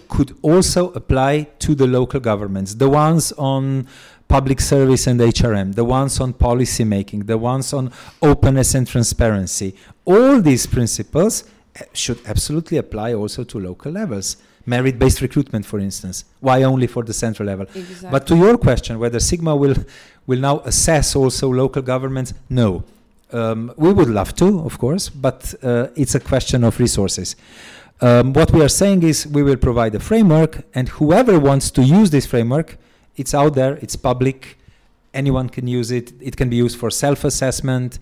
could 0.08 0.36
also 0.42 0.92
apply 0.94 1.48
to 1.60 1.76
the 1.76 1.88
local 1.88 2.20
governments, 2.20 2.76
the 2.76 2.90
ones 2.90 3.32
on 3.34 3.88
public 4.28 4.60
service 4.60 5.06
and 5.08 5.20
HRM, 5.20 5.76
the 5.76 5.84
ones 5.84 6.20
on 6.20 6.34
policy 6.34 6.84
making, 6.84 7.26
the 7.26 7.38
ones 7.38 7.74
on 7.74 7.92
openness 8.22 8.74
and 8.74 8.88
transparency. 8.88 9.76
All 10.06 10.42
these 10.42 10.66
principles 10.66 11.44
eh, 11.76 11.84
should 11.94 12.20
absolutely 12.26 12.78
apply 12.78 13.14
also 13.14 13.44
to 13.44 13.60
local 13.60 13.92
levels. 13.92 14.38
Merit 14.66 14.98
based 14.98 15.22
recruitment, 15.22 15.66
for 15.66 15.80
instance. 15.80 16.24
Why 16.40 16.64
only 16.64 16.88
for 16.88 17.04
the 17.04 17.14
central 17.14 17.46
level? 17.46 17.66
Exactly. 17.76 18.10
But 18.10 18.26
to 18.28 18.36
your 18.36 18.58
question, 18.58 18.98
whether 18.98 19.20
Sigma 19.20 19.56
will, 19.56 19.76
will 20.26 20.40
now 20.40 20.60
assess 20.60 21.16
also 21.16 21.50
local 21.50 21.82
governments, 21.82 22.34
no. 22.50 22.84
Um, 23.34 23.74
we 23.76 23.92
would 23.92 24.10
love 24.10 24.36
to, 24.36 24.62
of 24.62 24.78
course, 24.78 25.10
but 25.10 25.54
uh, 25.62 25.88
it's 25.96 26.16
a 26.16 26.20
question 26.20 26.64
of 26.64 26.80
resources. 26.80 27.36
Um, 28.02 28.34
what 28.34 28.52
we 28.52 28.62
are 28.62 28.70
saying 28.70 29.04
is 29.04 29.26
we 29.28 29.44
will 29.44 29.58
provide 29.58 29.96
a 29.96 30.00
framework, 30.00 30.66
and 30.74 30.90
whoever 30.90 31.40
wants 31.40 31.72
to 31.72 31.84
use 31.84 32.10
this 32.10 32.26
framework, 32.26 32.78
it's 33.16 33.34
out 33.34 33.56
there, 33.56 33.78
it's 33.78 33.96
public, 33.96 34.58
anyone 35.14 35.50
can 35.50 35.68
use 35.68 35.92
it. 35.92 36.14
It 36.20 36.36
can 36.36 36.50
be 36.50 36.58
used 36.58 36.78
for 36.78 36.90
self 36.90 37.24
assessment. 37.24 38.00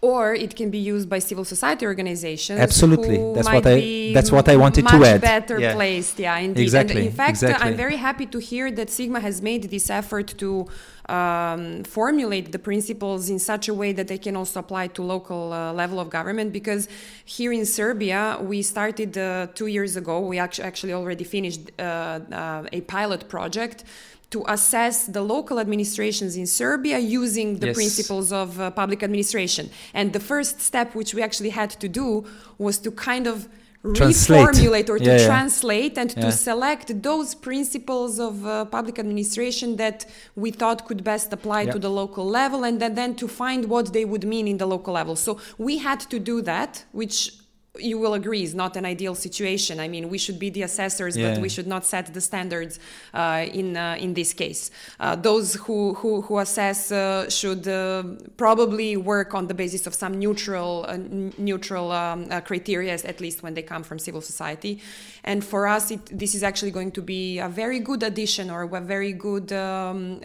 Or 0.00 0.32
it 0.32 0.54
can 0.54 0.70
be 0.70 0.78
used 0.78 1.08
by 1.08 1.18
civil 1.18 1.44
society 1.44 1.84
organizations. 1.84 2.60
Absolutely, 2.60 3.16
that's 3.34 3.48
what 3.48 3.66
I 3.66 4.12
that's 4.14 4.30
what 4.30 4.48
I 4.48 4.56
wanted 4.56 4.86
to 4.86 4.94
add. 4.94 5.00
Much 5.00 5.20
better 5.20 5.58
yeah. 5.58 5.74
placed, 5.74 6.20
yeah, 6.20 6.38
indeed. 6.38 6.62
Exactly. 6.62 6.96
And 6.98 7.06
in 7.06 7.12
fact, 7.12 7.30
exactly. 7.30 7.68
I'm 7.68 7.76
very 7.76 7.96
happy 7.96 8.26
to 8.26 8.38
hear 8.38 8.70
that 8.70 8.90
Sigma 8.90 9.18
has 9.18 9.42
made 9.42 9.64
this 9.64 9.90
effort 9.90 10.28
to 10.38 10.68
um, 11.08 11.84
formulate 11.84 12.52
the 12.52 12.58
principles 12.58 13.30
in 13.30 13.38
such 13.38 13.68
a 13.68 13.74
way 13.74 13.92
that 13.92 14.08
they 14.08 14.18
can 14.18 14.36
also 14.36 14.60
apply 14.60 14.88
to 14.88 15.02
local 15.02 15.52
uh, 15.52 15.72
level 15.72 15.98
of 16.00 16.10
government 16.10 16.52
because 16.52 16.88
here 17.24 17.52
in 17.52 17.64
Serbia 17.64 18.38
we 18.40 18.62
started 18.62 19.16
uh, 19.16 19.46
two 19.54 19.66
years 19.66 19.96
ago 19.96 20.20
we 20.20 20.38
actually, 20.38 20.64
actually 20.64 20.92
already 20.92 21.24
finished 21.24 21.70
uh, 21.78 21.82
uh, 21.82 22.64
a 22.72 22.80
pilot 22.82 23.28
project 23.28 23.84
to 24.30 24.44
assess 24.46 25.06
the 25.06 25.22
local 25.22 25.58
administrations 25.58 26.36
in 26.36 26.46
Serbia 26.46 26.98
using 26.98 27.58
the 27.58 27.68
yes. 27.68 27.76
principles 27.76 28.32
of 28.32 28.60
uh, 28.60 28.70
public 28.70 29.02
administration. 29.02 29.70
And 29.94 30.12
the 30.12 30.20
first 30.20 30.60
step, 30.60 30.94
which 30.94 31.14
we 31.14 31.22
actually 31.22 31.50
had 31.50 31.70
to 31.70 31.88
do, 31.88 32.26
was 32.58 32.78
to 32.78 32.90
kind 32.90 33.26
of 33.26 33.48
translate. 33.94 34.48
reformulate 34.48 34.88
or 34.90 34.98
to 34.98 35.04
yeah, 35.04 35.26
translate 35.26 35.96
and 35.96 36.12
yeah. 36.14 36.24
to 36.24 36.32
select 36.32 37.02
those 37.02 37.34
principles 37.34 38.18
of 38.18 38.44
uh, 38.44 38.64
public 38.66 38.98
administration 38.98 39.76
that 39.76 40.04
we 40.36 40.50
thought 40.50 40.86
could 40.86 41.04
best 41.04 41.32
apply 41.32 41.66
to 41.66 41.78
the 41.78 41.88
local 41.88 42.26
level 42.26 42.64
and 42.64 42.80
then, 42.80 42.94
then 42.94 43.14
to 43.14 43.28
find 43.28 43.66
what 43.66 43.92
they 43.92 44.04
would 44.04 44.24
mean 44.24 44.48
in 44.48 44.58
the 44.58 44.66
local 44.66 44.94
level. 44.94 45.16
So 45.16 45.38
we 45.56 45.78
had 45.78 46.00
to 46.00 46.18
do 46.18 46.42
that, 46.42 46.84
which 46.92 47.32
you 47.78 47.98
will 47.98 48.14
agree 48.14 48.42
is 48.42 48.54
not 48.54 48.76
an 48.76 48.84
ideal 48.84 49.14
situation. 49.14 49.80
I 49.80 49.88
mean, 49.88 50.08
we 50.08 50.18
should 50.18 50.38
be 50.38 50.50
the 50.50 50.62
assessors, 50.62 51.16
yeah. 51.16 51.34
but 51.34 51.42
we 51.42 51.48
should 51.48 51.66
not 51.66 51.84
set 51.84 52.12
the 52.12 52.20
standards 52.20 52.78
uh, 53.14 53.46
in 53.52 53.76
uh, 53.76 53.96
in 53.98 54.14
this 54.14 54.32
case. 54.32 54.70
Uh, 55.00 55.16
those 55.16 55.54
who 55.54 55.94
who, 55.94 56.22
who 56.22 56.38
assess 56.38 56.92
uh, 56.92 57.28
should 57.28 57.66
uh, 57.68 58.02
probably 58.36 58.96
work 58.96 59.34
on 59.34 59.46
the 59.46 59.54
basis 59.54 59.86
of 59.86 59.94
some 59.94 60.18
neutral 60.18 60.84
uh, 60.88 60.96
neutral 61.38 61.92
um, 61.92 62.28
criteria, 62.42 62.94
at 62.94 63.20
least 63.20 63.42
when 63.42 63.54
they 63.54 63.62
come 63.62 63.82
from 63.82 63.98
civil 63.98 64.20
society. 64.20 64.80
And 65.24 65.44
for 65.44 65.66
us, 65.66 65.90
it, 65.90 66.18
this 66.18 66.34
is 66.34 66.42
actually 66.42 66.70
going 66.70 66.92
to 66.92 67.02
be 67.02 67.38
a 67.38 67.48
very 67.48 67.80
good 67.80 68.02
addition 68.02 68.50
or 68.50 68.62
a 68.62 68.80
very 68.80 69.12
good, 69.12 69.52
um, 69.52 70.20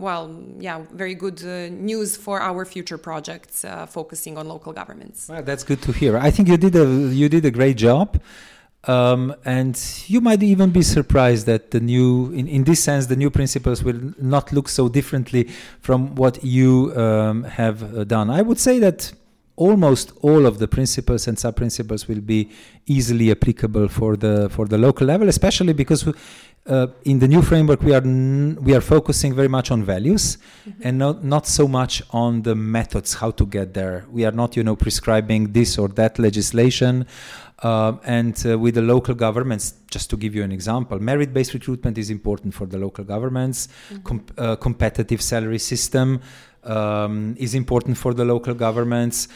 well, 0.00 0.34
yeah, 0.58 0.82
very 0.92 1.14
good 1.14 1.42
news 1.70 2.16
for 2.16 2.40
our 2.40 2.64
future 2.64 2.98
projects 2.98 3.64
focusing 3.88 4.36
on 4.38 4.48
local 4.48 4.72
governments. 4.72 5.28
Well, 5.28 5.42
that's 5.42 5.62
good 5.62 5.80
to 5.82 5.92
hear. 5.92 6.16
I 6.18 6.30
think 6.30 6.48
you 6.48 6.56
did 6.56 6.74
a 6.74 6.81
you 6.86 7.28
did 7.28 7.44
a 7.44 7.50
great 7.50 7.76
job. 7.76 8.20
Um, 8.84 9.34
and 9.44 9.80
you 10.08 10.20
might 10.20 10.42
even 10.42 10.70
be 10.70 10.82
surprised 10.82 11.46
that 11.46 11.70
the 11.70 11.78
new, 11.78 12.32
in, 12.32 12.48
in 12.48 12.64
this 12.64 12.82
sense, 12.82 13.06
the 13.06 13.14
new 13.14 13.30
principles 13.30 13.84
will 13.84 14.00
not 14.18 14.52
look 14.52 14.68
so 14.68 14.88
differently 14.88 15.48
from 15.80 16.16
what 16.16 16.42
you 16.42 16.92
um, 16.96 17.44
have 17.44 17.96
uh, 17.96 18.02
done. 18.02 18.28
I 18.28 18.42
would 18.42 18.58
say 18.58 18.80
that 18.80 19.12
almost 19.56 20.12
all 20.22 20.46
of 20.46 20.58
the 20.58 20.68
principles 20.68 21.28
and 21.28 21.38
sub-principles 21.38 22.08
will 22.08 22.20
be 22.20 22.50
easily 22.86 23.30
applicable 23.30 23.88
for 23.88 24.16
the 24.16 24.48
for 24.50 24.66
the 24.66 24.78
local 24.78 25.06
level, 25.06 25.28
especially 25.28 25.72
because 25.72 26.08
uh, 26.66 26.86
in 27.04 27.18
the 27.18 27.28
new 27.28 27.42
framework 27.42 27.82
we 27.82 27.92
are 27.92 28.02
n- 28.02 28.56
we 28.60 28.74
are 28.74 28.80
focusing 28.80 29.34
very 29.34 29.48
much 29.48 29.70
on 29.70 29.82
values 29.82 30.38
mm-hmm. 30.66 30.80
and 30.84 30.98
not 30.98 31.24
not 31.24 31.46
so 31.46 31.68
much 31.68 32.02
on 32.10 32.42
the 32.42 32.54
methods 32.54 33.14
how 33.14 33.30
to 33.30 33.44
get 33.46 33.74
there. 33.74 34.06
We 34.10 34.24
are 34.24 34.32
not 34.32 34.56
you 34.56 34.62
know 34.62 34.76
prescribing 34.76 35.52
this 35.52 35.78
or 35.78 35.88
that 35.88 36.18
legislation. 36.18 37.06
Uh, 37.62 37.96
and 38.02 38.44
uh, 38.44 38.58
with 38.58 38.74
the 38.74 38.82
local 38.82 39.14
governments, 39.14 39.74
just 39.88 40.10
to 40.10 40.16
give 40.16 40.34
you 40.34 40.42
an 40.42 40.50
example, 40.50 40.98
merit-based 40.98 41.54
recruitment 41.54 41.96
is 41.96 42.10
important 42.10 42.52
for 42.52 42.66
the 42.66 42.76
local 42.76 43.04
governments. 43.04 43.68
Mm-hmm. 43.68 44.02
Com- 44.02 44.26
uh, 44.36 44.56
competitive 44.56 45.22
salary 45.22 45.60
system 45.60 46.20
um, 46.64 47.36
is 47.38 47.54
important 47.54 47.96
for 47.96 48.14
the 48.14 48.24
local 48.24 48.54
governments, 48.54 49.28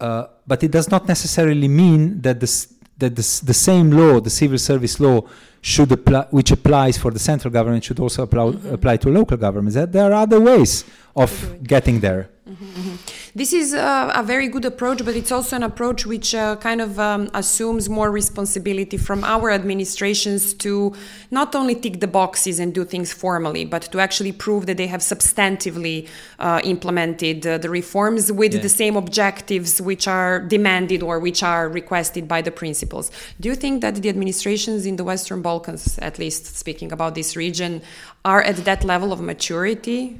uh, 0.00 0.24
but 0.44 0.62
it 0.64 0.72
does 0.72 0.90
not 0.90 1.06
necessarily 1.06 1.68
mean 1.68 2.20
that 2.22 2.40
this, 2.40 2.74
that 2.96 3.14
this, 3.14 3.40
the 3.40 3.54
same 3.54 3.92
law, 3.92 4.20
the 4.20 4.30
civil 4.30 4.58
service 4.58 4.98
law, 4.98 5.22
should 5.60 5.92
apply, 5.92 6.26
which 6.30 6.50
applies 6.50 6.98
for 6.98 7.12
the 7.12 7.18
central 7.18 7.52
government, 7.52 7.84
should 7.84 8.00
also 8.00 8.22
apply, 8.24 8.42
mm-hmm. 8.42 8.74
apply 8.74 8.96
to 8.96 9.08
local 9.08 9.36
governments. 9.36 9.74
That 9.74 9.92
there 9.92 10.04
are 10.12 10.22
other 10.22 10.40
ways 10.40 10.84
of 11.14 11.62
getting 11.62 12.00
there. 12.00 12.30
Mm-hmm, 12.48 12.64
mm-hmm. 12.64 12.96
This 13.34 13.52
is 13.52 13.74
a, 13.74 14.10
a, 14.14 14.22
very 14.22 14.48
good 14.48 14.64
approach, 14.64 15.04
but 15.04 15.14
it's 15.14 15.30
also 15.30 15.54
an 15.54 15.62
approach 15.62 16.06
which 16.06 16.34
uh, 16.34 16.56
kind 16.56 16.80
of 16.80 16.98
um, 16.98 17.28
assumes 17.34 17.90
more 17.90 18.10
responsibility 18.10 18.96
from 18.96 19.22
our 19.22 19.50
administrations 19.50 20.54
to 20.54 20.94
not 21.30 21.54
only 21.54 21.74
tick 21.74 22.00
the 22.00 22.06
boxes 22.06 22.58
and 22.58 22.72
do 22.72 22.86
things 22.86 23.12
formally, 23.12 23.66
but 23.66 23.82
to 23.92 24.00
actually 24.00 24.32
prove 24.32 24.64
that 24.64 24.78
they 24.78 24.86
have 24.86 25.00
substantively 25.00 26.08
uh, 26.38 26.62
implemented 26.64 27.46
uh, 27.46 27.58
the 27.58 27.68
reforms 27.68 28.32
with 28.32 28.54
yeah. 28.54 28.60
the 28.60 28.70
same 28.70 28.96
objectives 28.96 29.82
which 29.82 30.08
are 30.08 30.40
demanded 30.40 31.02
or 31.02 31.18
which 31.18 31.42
are 31.42 31.68
requested 31.68 32.26
by 32.26 32.40
the 32.40 32.50
principles. 32.50 33.10
Do 33.38 33.50
you 33.50 33.56
think 33.56 33.82
that 33.82 33.96
the 33.96 34.08
administrations 34.08 34.86
in 34.86 34.96
the 34.96 35.04
Western 35.04 35.42
Balkans, 35.42 35.98
at 35.98 36.18
least 36.18 36.56
speaking 36.56 36.92
about 36.92 37.14
this 37.14 37.36
region, 37.36 37.82
are 38.24 38.40
at 38.40 38.56
that 38.64 38.84
level 38.84 39.12
of 39.12 39.20
maturity? 39.20 40.18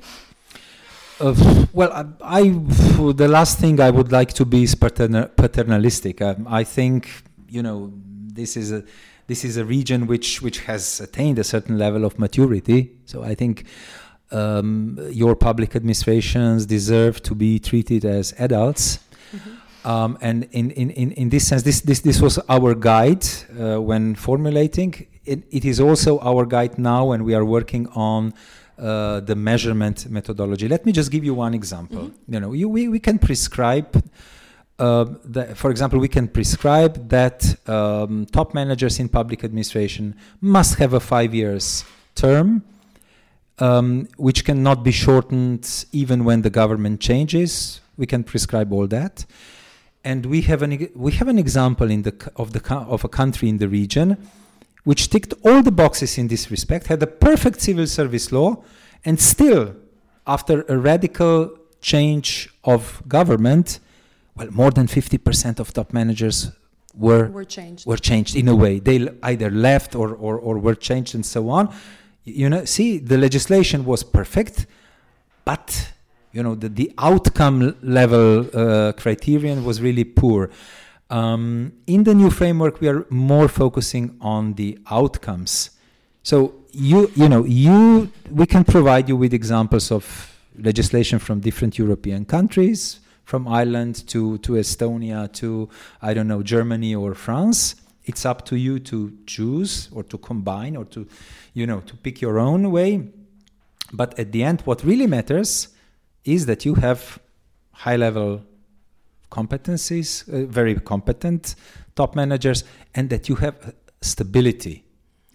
Uh, 1.21 1.67
well, 1.73 1.93
I, 1.93 2.05
I, 2.41 2.43
the 3.13 3.29
last 3.29 3.59
thing 3.59 3.81
I 3.81 3.91
would 3.91 4.13
like 4.13 4.33
to 4.35 4.45
be 4.45 4.63
is 4.63 4.75
paterna- 4.75 5.35
paternalistic. 5.37 6.23
Um, 6.23 6.47
I 6.49 6.65
think 6.65 7.11
you 7.49 7.63
know 7.63 7.93
this 7.95 8.57
is 8.57 8.73
a 8.73 8.85
this 9.27 9.45
is 9.45 9.57
a 9.57 9.65
region 9.65 10.07
which 10.07 10.41
which 10.43 10.61
has 10.61 11.01
attained 11.01 11.39
a 11.39 11.45
certain 11.45 11.77
level 11.77 12.05
of 12.05 12.19
maturity. 12.19 12.93
So 13.05 13.23
I 13.25 13.35
think 13.35 13.65
um, 14.31 14.99
your 15.11 15.35
public 15.35 15.75
administrations 15.75 16.67
deserve 16.67 17.23
to 17.23 17.35
be 17.35 17.59
treated 17.59 18.05
as 18.05 18.35
adults. 18.39 18.99
Mm-hmm. 19.35 19.89
Um, 19.89 20.19
and 20.21 20.49
in, 20.53 20.71
in, 20.73 20.91
in, 20.91 21.13
in 21.13 21.29
this 21.31 21.47
sense, 21.47 21.63
this, 21.63 21.81
this, 21.81 22.01
this 22.01 22.21
was 22.21 22.39
our 22.49 22.75
guide 22.75 23.25
uh, 23.59 23.81
when 23.81 24.15
formulating. 24.17 25.07
It, 25.25 25.45
it 25.51 25.65
is 25.65 25.81
also 25.81 26.19
our 26.21 26.45
guide 26.45 26.79
now 26.79 27.07
when 27.07 27.25
we 27.25 27.35
are 27.35 27.45
working 27.45 27.87
on 27.89 28.35
uh, 28.79 29.21
the 29.21 29.35
measurement 29.35 30.09
methodology. 30.09 30.69
Let 30.69 30.87
me 30.87 30.93
just 30.93 31.11
give 31.11 31.25
you 31.25 31.35
one 31.35 31.55
example. 31.55 32.05
Mm-hmm. 32.05 32.35
You 32.35 32.41
know, 32.41 32.53
you, 32.53 32.69
we, 32.69 32.89
we 32.89 33.01
can 33.01 33.19
prescribe, 33.19 34.03
uh, 34.79 35.05
the, 35.25 35.55
for 35.55 35.71
example, 35.71 35.99
we 35.99 36.09
can 36.09 36.29
prescribe 36.29 37.09
that 37.09 37.57
um, 37.69 38.27
top 38.27 38.55
managers 38.55 38.99
in 39.01 39.09
public 39.09 39.45
administration 39.45 40.15
must 40.41 40.77
have 40.77 40.93
a 40.93 41.01
five 41.01 41.35
years 41.35 41.85
term, 42.15 42.63
um, 43.59 44.09
which 44.17 44.45
cannot 44.45 44.85
be 44.85 44.93
shortened 44.93 45.85
even 45.93 46.25
when 46.25 46.43
the 46.43 46.51
government 46.51 47.01
changes. 47.01 47.81
We 47.97 48.07
can 48.07 48.23
prescribe 48.23 48.73
all 48.73 48.87
that. 48.89 49.27
And 50.05 50.27
we 50.27 50.43
have 50.43 50.63
an, 50.63 50.89
we 50.95 51.13
have 51.13 51.27
an 51.27 51.39
example 51.39 51.91
in 51.91 52.03
the, 52.03 52.15
of, 52.37 52.53
the, 52.53 52.75
of 52.75 53.05
a 53.05 53.09
country 53.09 53.49
in 53.49 53.59
the 53.59 53.69
region 53.69 54.17
which 54.89 55.11
ticked 55.11 55.35
all 55.45 55.61
the 55.63 55.71
boxes 55.85 56.17
in 56.17 56.29
this 56.29 56.51
respect, 56.51 56.87
had 56.87 57.03
a 57.03 57.07
perfect 57.07 57.61
civil 57.61 57.87
service 57.87 58.33
law, 58.33 58.51
and 59.05 59.21
still, 59.21 59.77
after 60.27 60.65
a 60.67 60.79
radical 60.79 61.37
change 61.83 62.49
of 62.65 63.03
government, 63.07 63.81
well, 64.35 64.49
more 64.51 64.71
than 64.71 64.87
50% 64.87 65.61
of 65.61 65.75
top 65.75 65.93
managers 65.93 66.53
were, 66.95 67.29
were 67.29 67.45
changed. 67.45 67.85
were 67.87 67.99
changed 67.99 68.35
in 68.35 68.49
a 68.49 68.57
way. 68.57 68.79
They 68.79 69.07
either 69.25 69.51
left 69.51 69.95
or, 69.95 70.15
or, 70.15 70.39
or 70.39 70.59
were 70.59 70.75
changed 70.75 71.15
and 71.15 71.27
so 71.27 71.51
on. 71.51 71.69
You 72.25 72.49
know, 72.49 72.65
see, 72.65 72.97
the 72.97 73.19
legislation 73.19 73.85
was 73.85 74.03
perfect, 74.03 74.65
but 75.45 75.93
you 76.33 76.43
know 76.43 76.55
the, 76.55 76.71
the 76.71 76.93
outcome 76.97 77.77
level 77.83 78.47
uh, 78.55 78.93
criterion 78.93 79.67
was 79.67 79.83
really 79.83 80.05
poor. 80.05 80.49
Um, 81.11 81.73
in 81.87 82.05
the 82.05 82.15
new 82.15 82.31
framework, 82.31 82.81
we 82.81 82.89
are 82.89 83.07
more 83.09 83.49
focusing 83.49 84.17
on 84.21 84.55
the 84.55 84.79
outcomes. 84.91 85.71
So 86.23 86.55
you 86.73 87.11
you 87.15 87.29
know 87.29 87.45
you 87.45 88.11
we 88.31 88.47
can 88.47 88.65
provide 88.65 89.09
you 89.09 89.17
with 89.17 89.33
examples 89.33 89.91
of 89.91 90.37
legislation 90.59 91.19
from 91.19 91.41
different 91.41 91.79
European 91.79 92.25
countries, 92.25 93.01
from 93.25 93.49
Ireland 93.49 94.07
to 94.09 94.39
to 94.39 94.53
Estonia 94.53 95.33
to 95.35 95.69
I 96.03 96.13
don't 96.13 96.29
know 96.29 96.43
Germany 96.43 96.95
or 96.95 97.15
France. 97.15 97.77
It's 98.05 98.25
up 98.25 98.45
to 98.47 98.57
you 98.57 98.79
to 98.81 99.13
choose 99.27 99.89
or 99.93 100.03
to 100.05 100.19
combine 100.19 100.77
or 100.77 100.85
to 100.87 101.07
you 101.55 101.67
know 101.67 101.81
to 101.81 101.97
pick 101.97 102.21
your 102.21 102.39
own 102.39 102.71
way. 102.71 103.09
But 103.93 104.19
at 104.19 104.33
the 104.33 104.45
end, 104.45 104.61
what 104.63 104.85
really 104.85 105.07
matters 105.07 105.69
is 106.25 106.45
that 106.45 106.67
you 106.67 106.75
have 106.75 107.19
high 107.73 107.97
level 107.97 108.43
competencies, 109.31 110.29
uh, 110.29 110.47
very 110.47 110.75
competent 110.77 111.55
top 111.95 112.15
managers, 112.17 112.65
and 112.95 113.11
that 113.11 113.29
you 113.29 113.37
have 113.37 113.75
stability. 114.01 114.85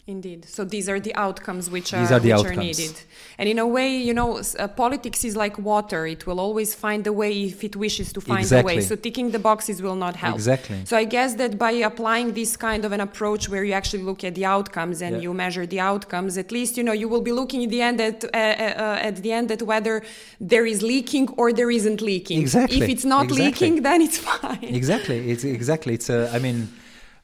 Indeed. 0.05 0.43
So 0.49 0.65
these 0.65 0.89
are 0.89 0.99
the 0.99 1.15
outcomes 1.15 1.69
which 1.69 1.93
are, 1.93 1.99
are 2.03 2.19
the 2.19 2.33
which 2.33 2.39
outcomes. 2.39 2.57
are 2.57 2.61
needed. 2.61 2.99
And 3.37 3.47
in 3.47 3.57
a 3.57 3.65
way, 3.65 3.95
you 3.95 4.13
know, 4.13 4.41
uh, 4.59 4.67
politics 4.67 5.23
is 5.23 5.37
like 5.37 5.57
water. 5.57 6.05
It 6.05 6.27
will 6.27 6.41
always 6.41 6.75
find 6.75 7.07
a 7.07 7.13
way 7.13 7.43
if 7.43 7.63
it 7.63 7.77
wishes 7.77 8.11
to 8.11 8.19
find 8.19 8.39
a 8.39 8.41
Exactly. 8.41 8.75
way. 8.75 8.81
So 8.81 8.97
ticking 8.97 9.31
the 9.31 9.39
boxes 9.39 9.81
will 9.81 9.95
not 9.95 10.17
help. 10.17 10.35
Exactly. 10.35 10.83
So 10.83 10.97
I 10.97 11.05
guess 11.05 11.35
that 11.35 11.57
by 11.57 11.71
applying 11.71 12.33
this 12.33 12.57
kind 12.57 12.83
of 12.83 12.91
an 12.91 12.99
approach 12.99 13.47
where 13.47 13.63
you 13.63 13.71
actually 13.71 14.03
look 14.03 14.25
at 14.25 14.35
the 14.35 14.43
outcomes 14.43 15.01
and 15.01 15.15
Yeah. 15.15 15.21
you 15.21 15.33
measure 15.33 15.65
the 15.65 15.79
outcomes, 15.79 16.37
at 16.37 16.51
least 16.51 16.75
you 16.75 16.83
know 16.83 16.91
you 16.91 17.07
will 17.07 17.21
be 17.21 17.31
looking 17.31 17.63
at 17.63 17.69
the 17.69 17.81
end 17.81 18.01
at 18.01 18.25
uh, 18.25 18.27
uh, 18.27 19.07
at 19.09 19.15
the 19.23 19.31
end 19.31 19.51
at 19.51 19.61
whether 19.61 20.03
there 20.41 20.65
is 20.65 20.81
leaking 20.83 21.29
or 21.37 21.53
there 21.53 21.71
isn't 21.71 22.01
leaking. 22.01 22.41
Exactly. 22.41 22.77
If 22.81 22.89
it's 22.89 23.05
not 23.05 23.23
Exactly. 23.31 23.45
leaking, 23.45 23.83
then 23.83 24.01
it's 24.01 24.17
fine. 24.17 24.63
exactly 24.81 25.31
it's 25.31 25.45
exactly 25.45 25.93
it's 25.93 26.09
uh, 26.09 26.29
i 26.33 26.39
mean 26.39 26.67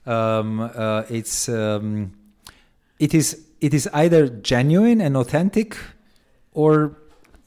um, 0.05 0.59
uh, 0.61 1.03
it's 1.09 1.49
um, 1.49 2.11
it 2.99 3.13
is 3.13 3.27
it 3.61 3.73
is 3.73 3.89
either 3.93 4.27
genuine 4.27 5.01
and 5.01 5.17
authentic 5.17 5.77
or 6.53 6.95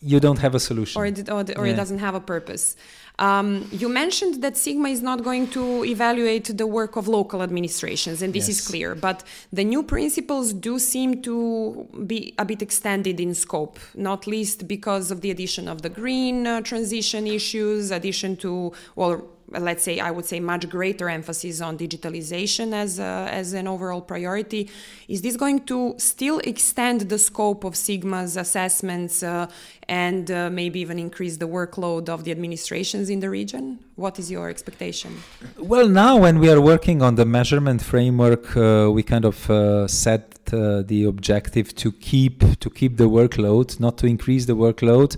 you 0.00 0.18
don't 0.18 0.38
have 0.40 0.54
a 0.54 0.60
solution 0.60 1.00
or 1.00 1.06
it, 1.06 1.28
or, 1.30 1.44
or 1.56 1.66
Yeah. 1.66 1.72
it 1.72 1.76
doesn't 1.76 2.00
have 2.00 2.14
a 2.14 2.20
purpose. 2.20 2.76
Um, 3.18 3.68
you 3.70 3.88
mentioned 3.88 4.42
that 4.42 4.56
Sigma 4.56 4.88
is 4.88 5.02
not 5.02 5.22
going 5.22 5.48
to 5.50 5.84
evaluate 5.84 6.56
the 6.56 6.66
work 6.66 6.96
of 6.96 7.06
local 7.08 7.42
administrations, 7.42 8.22
and 8.22 8.32
this 8.32 8.48
is 8.48 8.66
clear. 8.66 8.94
But 8.94 9.22
the 9.52 9.64
new 9.64 9.82
principles 9.82 10.52
do 10.54 10.78
seem 10.78 11.22
to 11.22 11.86
be 12.06 12.34
a 12.38 12.44
bit 12.44 12.62
extended 12.62 13.20
in 13.20 13.34
scope, 13.34 13.78
not 13.94 14.26
least 14.26 14.66
because 14.66 15.10
of 15.10 15.20
the 15.20 15.30
addition 15.30 15.68
of 15.68 15.82
the 15.82 15.90
green 15.90 16.46
uh, 16.46 16.62
transition 16.62 17.26
issues, 17.26 17.90
addition 17.90 18.34
to, 18.38 18.72
well, 18.96 19.22
let's 19.48 19.82
say, 19.82 20.00
I 20.00 20.10
would 20.10 20.24
say, 20.24 20.40
much 20.40 20.68
greater 20.68 21.08
emphasis 21.08 21.60
on 21.60 21.78
digitalization 21.78 22.72
as, 22.72 22.98
a, 22.98 23.28
as 23.30 23.52
an 23.52 23.66
overall 23.68 24.00
priority. 24.00 24.70
Is 25.08 25.22
this 25.22 25.36
going 25.36 25.64
to 25.66 25.94
still 25.98 26.38
extend 26.40 27.02
the 27.02 27.18
scope 27.18 27.64
of 27.64 27.76
Sigma's 27.76 28.36
assessments 28.36 29.22
uh, 29.22 29.48
and 29.88 30.30
uh, 30.30 30.50
maybe 30.50 30.80
even 30.80 30.98
increase 30.98 31.36
the 31.36 31.48
workload 31.48 32.08
of 32.08 32.24
the 32.24 32.30
administrations 32.30 33.10
in 33.10 33.20
the 33.20 33.30
region? 33.30 33.78
What 33.96 34.18
is 34.18 34.30
your 34.30 34.48
expectation? 34.48 35.22
well 35.58 35.88
now 35.88 36.16
when 36.16 36.38
we 36.38 36.48
are 36.50 36.60
working 36.60 37.02
on 37.02 37.14
the 37.14 37.24
measurement 37.24 37.80
framework 37.82 38.56
uh, 38.56 38.90
we 38.90 39.02
kind 39.02 39.24
of 39.24 39.50
uh, 39.50 39.86
set 39.86 40.38
uh, 40.52 40.82
the 40.82 41.04
objective 41.04 41.74
to 41.76 41.92
keep 41.92 42.58
to 42.60 42.68
keep 42.70 42.96
the 42.96 43.08
workload 43.08 43.78
not 43.80 43.96
to 43.98 44.06
increase 44.06 44.46
the 44.46 44.56
workload 44.56 45.16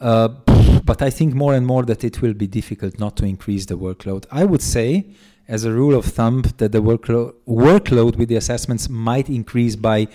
uh, 0.00 0.28
but 0.84 1.02
I 1.02 1.10
think 1.10 1.34
more 1.34 1.54
and 1.54 1.66
more 1.66 1.84
that 1.84 2.04
it 2.04 2.22
will 2.22 2.34
be 2.34 2.46
difficult 2.46 2.98
not 2.98 3.16
to 3.16 3.24
increase 3.24 3.66
the 3.66 3.76
workload. 3.76 4.26
I 4.30 4.44
would 4.44 4.62
say, 4.62 5.06
as 5.46 5.64
a 5.64 5.72
rule 5.72 5.94
of 5.96 6.04
thumb, 6.04 6.42
that 6.58 6.72
the 6.72 6.82
workload 6.82 7.34
workload 7.46 8.16
with 8.16 8.28
the 8.28 8.36
assessments 8.36 8.88
might 8.88 9.28
increase 9.28 9.76
by 9.76 10.08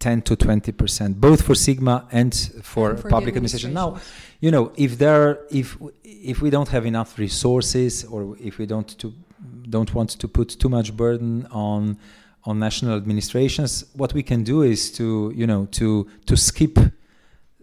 10 0.00 0.22
to 0.22 0.36
20 0.36 0.72
percent, 0.72 1.20
both 1.20 1.42
for 1.42 1.54
Sigma 1.54 2.06
and 2.10 2.34
for, 2.62 2.90
And 2.90 3.00
for 3.00 3.08
public 3.08 3.36
administration. 3.36 3.74
Now, 3.74 3.98
you 4.40 4.50
know, 4.50 4.72
if 4.76 4.98
there, 4.98 5.40
if 5.50 5.76
if 6.02 6.40
we 6.40 6.50
don't 6.50 6.68
have 6.68 6.86
enough 6.86 7.18
resources, 7.18 8.04
or 8.04 8.36
if 8.40 8.58
we 8.58 8.66
don't 8.66 8.88
to 8.98 9.12
don't 9.68 9.94
want 9.94 10.10
to 10.10 10.28
put 10.28 10.48
too 10.48 10.68
much 10.68 10.96
burden 10.96 11.46
on 11.50 11.98
on 12.44 12.58
national 12.58 12.96
administrations, 12.96 13.84
what 13.94 14.14
we 14.14 14.22
can 14.22 14.42
do 14.42 14.62
is 14.62 14.90
to 14.92 15.32
you 15.36 15.46
know 15.46 15.66
to 15.72 16.08
to 16.26 16.36
skip 16.36 16.78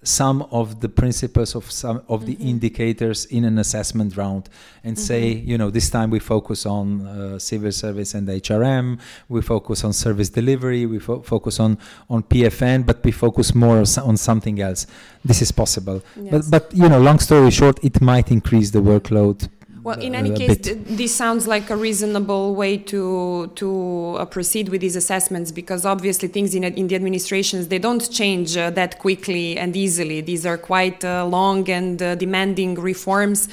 some 0.04 0.42
of 0.52 0.80
the 0.82 0.90
principles 0.90 1.56
of 1.56 1.70
some 1.72 2.02
of 2.08 2.26
the 2.26 2.36
Mhm. 2.36 2.50
indicators 2.50 3.26
in 3.26 3.44
an 3.46 3.58
assessment 3.58 4.16
round 4.16 4.48
and 4.84 4.98
say 4.98 5.22
you 5.52 5.58
know 5.58 5.70
this 5.72 5.90
time 5.90 6.10
we 6.12 6.20
focus 6.20 6.66
on 6.66 7.02
uh, 7.08 7.40
civil 7.40 7.72
service 7.72 8.14
and 8.14 8.28
HRM 8.30 8.98
we 9.28 9.42
focus 9.42 9.84
on 9.84 9.92
service 9.94 10.30
delivery 10.30 10.86
we 10.86 11.00
fo- 11.00 11.22
focus 11.22 11.60
on 11.60 11.78
on 12.10 12.22
PFM 12.24 12.84
but 12.86 13.04
we 13.04 13.12
focus 13.12 13.54
more 13.56 13.78
on 13.80 13.86
on 14.10 14.16
something 14.18 14.62
else 14.62 14.86
this 15.26 15.42
is 15.42 15.52
possible 15.52 16.02
Yes. 16.16 16.32
but 16.32 16.42
but 16.52 16.64
you 16.78 16.88
know 16.88 17.00
long 17.00 17.20
story 17.20 17.52
short 17.52 17.78
it 17.84 18.00
might 18.02 18.32
increase 18.32 18.70
the 18.72 18.80
workload 18.92 19.50
Well, 19.88 20.02
in 20.02 20.16
uh, 20.16 20.20
any 20.20 20.32
case, 20.36 20.58
th- 20.58 20.80
this 20.86 21.16
sounds 21.16 21.48
like 21.48 21.70
a 21.70 21.78
reasonable 21.78 22.56
way 22.56 22.74
to 22.92 23.50
to 23.56 24.18
uh, 24.20 24.26
proceed 24.26 24.68
with 24.68 24.82
these 24.82 24.98
assessments 24.98 25.50
because 25.62 25.86
obviously 25.86 26.28
things 26.28 26.54
in, 26.54 26.66
in 26.66 26.88
the 26.90 26.96
administrations 26.96 27.70
they 27.70 27.80
don't 27.80 28.06
change 28.12 28.58
uh, 28.58 28.70
that 28.72 29.00
quickly 29.00 29.58
and 29.58 29.78
easily. 29.78 30.20
These 30.20 30.46
are 30.46 30.58
quite 30.58 31.06
uh, 31.06 31.26
long 31.38 31.70
and 31.70 31.96
uh, 32.02 32.16
demanding 32.16 32.76
reforms. 32.76 33.48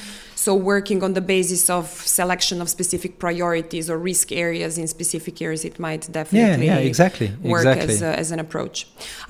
So 0.45 0.55
working 0.55 1.03
on 1.03 1.15
the 1.15 1.21
basis 1.23 1.71
of 1.71 1.87
selection 2.19 2.61
of 2.61 2.69
specific 2.69 3.19
priorities 3.19 3.89
or 3.89 3.97
risk 3.97 4.27
areas 4.31 4.77
in 4.77 4.87
specific 4.89 5.41
areas, 5.41 5.65
it 5.65 5.79
might 5.79 6.05
yeah 6.07 6.13
definitely 6.19 6.67
yeah 6.67 6.93
exactly 6.93 7.29
work 7.43 7.65
exactly 7.65 7.95
as, 7.95 8.03
a, 8.03 8.19
as 8.23 8.31
an 8.31 8.41
approach. 8.41 8.77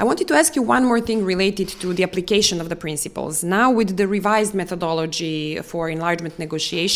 I 0.01 0.05
wanted 0.11 0.27
to 0.29 0.35
ask 0.35 0.57
you 0.57 0.63
one 0.63 0.85
more 0.91 1.01
thing 1.09 1.25
related 1.35 1.69
to 1.83 1.93
the 1.93 2.03
application 2.09 2.57
of 2.63 2.69
the 2.69 2.79
principles. 2.87 3.45
Now, 3.45 3.67
with 3.71 3.91
the 4.01 4.07
revised 4.09 4.55
methodology 4.55 5.61
for 5.71 5.83
enlargement 5.89 6.39
negotiations, 6.39 6.94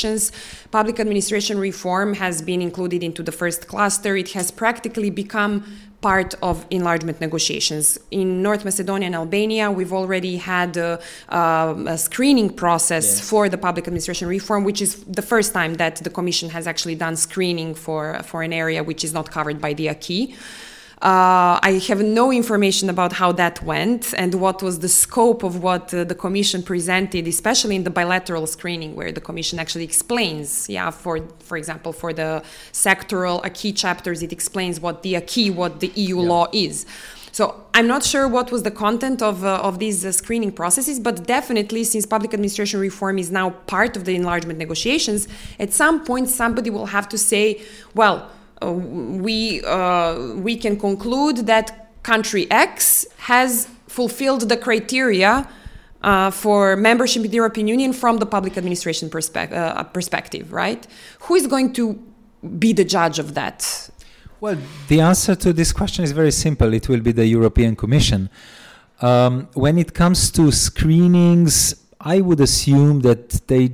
public 0.71 1.01
administration 1.01 1.59
reform 1.59 2.15
has 2.15 2.43
been 2.43 2.61
included 2.63 3.03
into 3.03 3.23
the 3.23 3.33
first 3.33 3.69
cluster. 3.69 4.17
It 4.17 4.33
has 4.33 4.51
practically 4.51 5.11
become 5.11 5.65
part 6.01 6.35
of 6.43 6.65
enlargement 6.71 7.21
negotiations. 7.21 7.99
In 8.11 8.41
North 8.41 8.65
Macedonia 8.65 9.07
and 9.07 9.17
Albania, 9.17 9.71
we've 9.71 9.93
already 9.93 10.37
had 10.37 10.77
um, 11.29 11.89
a 11.89 11.99
screening 11.99 12.51
process 12.51 13.07
Yes. 13.07 13.31
for 13.31 13.49
the 13.49 13.59
public 13.59 13.85
administration 13.89 14.29
reform, 14.29 14.63
which 14.65 14.81
is 14.81 14.91
the 15.05 15.23
first 15.23 15.53
time 15.53 15.75
that 15.75 15.97
the 15.97 16.11
Commission 16.11 16.51
has 16.51 16.67
actually 16.67 16.95
done 16.95 17.17
screening 17.17 17.75
for, 17.75 18.21
for 18.23 18.43
an 18.43 18.53
area 18.53 18.83
which 18.85 19.03
is 19.03 19.13
not 19.13 19.31
covered 19.31 19.61
by 19.61 19.73
the 19.75 19.89
acquis. 19.89 20.35
Uh, 21.01 21.61
I 21.63 21.81
have 21.87 22.03
no 22.03 22.33
information 22.33 22.91
about 22.91 23.13
how 23.13 23.31
that 23.33 23.63
went 23.63 24.13
and 24.15 24.35
what 24.35 24.65
was 24.65 24.81
the 24.81 24.89
scope 24.89 25.45
of 25.45 25.63
what 25.63 25.95
uh, 25.95 26.03
the 26.03 26.15
Commission 26.17 26.61
presented, 26.61 27.29
especially 27.29 27.77
in 27.77 27.85
the 27.85 27.91
bilateral 27.91 28.49
screening, 28.49 28.97
where 28.97 29.13
the 29.13 29.21
Commission 29.21 29.61
actually 29.61 29.85
explains, 29.85 30.69
yeah, 30.69 30.91
for 30.91 31.21
for 31.39 31.57
example, 31.57 31.93
for 31.93 32.13
the 32.13 32.43
sectoral 32.73 33.45
acquis 33.45 33.73
chapters, 33.73 34.25
it 34.25 34.33
explains 34.33 34.81
what 34.81 35.05
the 35.05 35.15
acquis, 35.15 35.51
what 35.51 35.79
the 35.79 35.93
EU 35.95 36.19
law 36.19 36.49
is. 36.53 36.85
So 37.31 37.55
I'm 37.75 37.87
not 37.87 38.03
sure 38.03 38.27
what 38.27 38.51
was 38.51 38.65
the 38.65 38.73
content 38.73 39.23
of, 39.23 39.45
uh, 39.45 39.61
of 39.63 39.79
these 39.79 40.05
uh, 40.05 40.11
screening 40.11 40.51
processes, 40.51 40.99
but 40.99 41.25
definitely 41.25 41.85
since 41.85 42.05
public 42.07 42.35
administration 42.35 42.81
reform 42.81 43.17
is 43.19 43.31
now 43.31 43.51
part 43.51 43.97
of 43.97 44.05
the 44.05 44.17
enlargement 44.17 44.59
negotiations, 44.59 45.29
at 45.61 45.73
some 45.73 46.05
point 46.05 46.29
somebody 46.29 46.71
will 46.71 46.87
have 46.87 47.09
to 47.11 47.17
say, 47.17 47.63
well, 47.95 48.29
we 48.63 49.63
uh, 49.65 50.35
we 50.37 50.57
can 50.57 50.79
conclude 50.79 51.47
that 51.47 51.89
country 52.03 52.51
X 52.51 53.07
has 53.19 53.69
fulfilled 53.87 54.49
the 54.49 54.57
criteria 54.57 55.49
uh, 56.03 56.31
for 56.31 56.77
membership 56.77 57.25
in 57.25 57.31
the 57.31 57.37
European 57.37 57.69
Union 57.69 57.93
from 57.93 58.19
the 58.19 58.27
public 58.27 58.57
administration 58.57 59.11
perspe- 59.11 59.53
uh, 59.53 59.83
perspective, 59.85 60.53
right? 60.53 60.87
Who 61.21 61.35
is 61.35 61.47
going 61.47 61.73
to 61.75 61.99
be 62.59 62.73
the 62.73 62.85
judge 62.85 63.19
of 63.19 63.35
that? 63.35 63.91
Well, 64.41 64.57
the 64.87 65.01
answer 65.01 65.35
to 65.35 65.53
this 65.53 65.73
question 65.73 66.05
is 66.05 66.13
very 66.13 66.31
simple. 66.31 66.73
It 66.73 66.89
will 66.89 67.01
be 67.01 67.13
the 67.13 67.27
European 67.27 67.75
Commission. 67.75 68.31
Um, 69.01 69.49
when 69.55 69.79
it 69.79 69.95
comes 69.95 70.31
to 70.33 70.53
screenings, 70.53 71.75
I 72.01 72.21
would 72.21 72.41
assume 72.41 73.01
that 73.01 73.47
they 73.49 73.73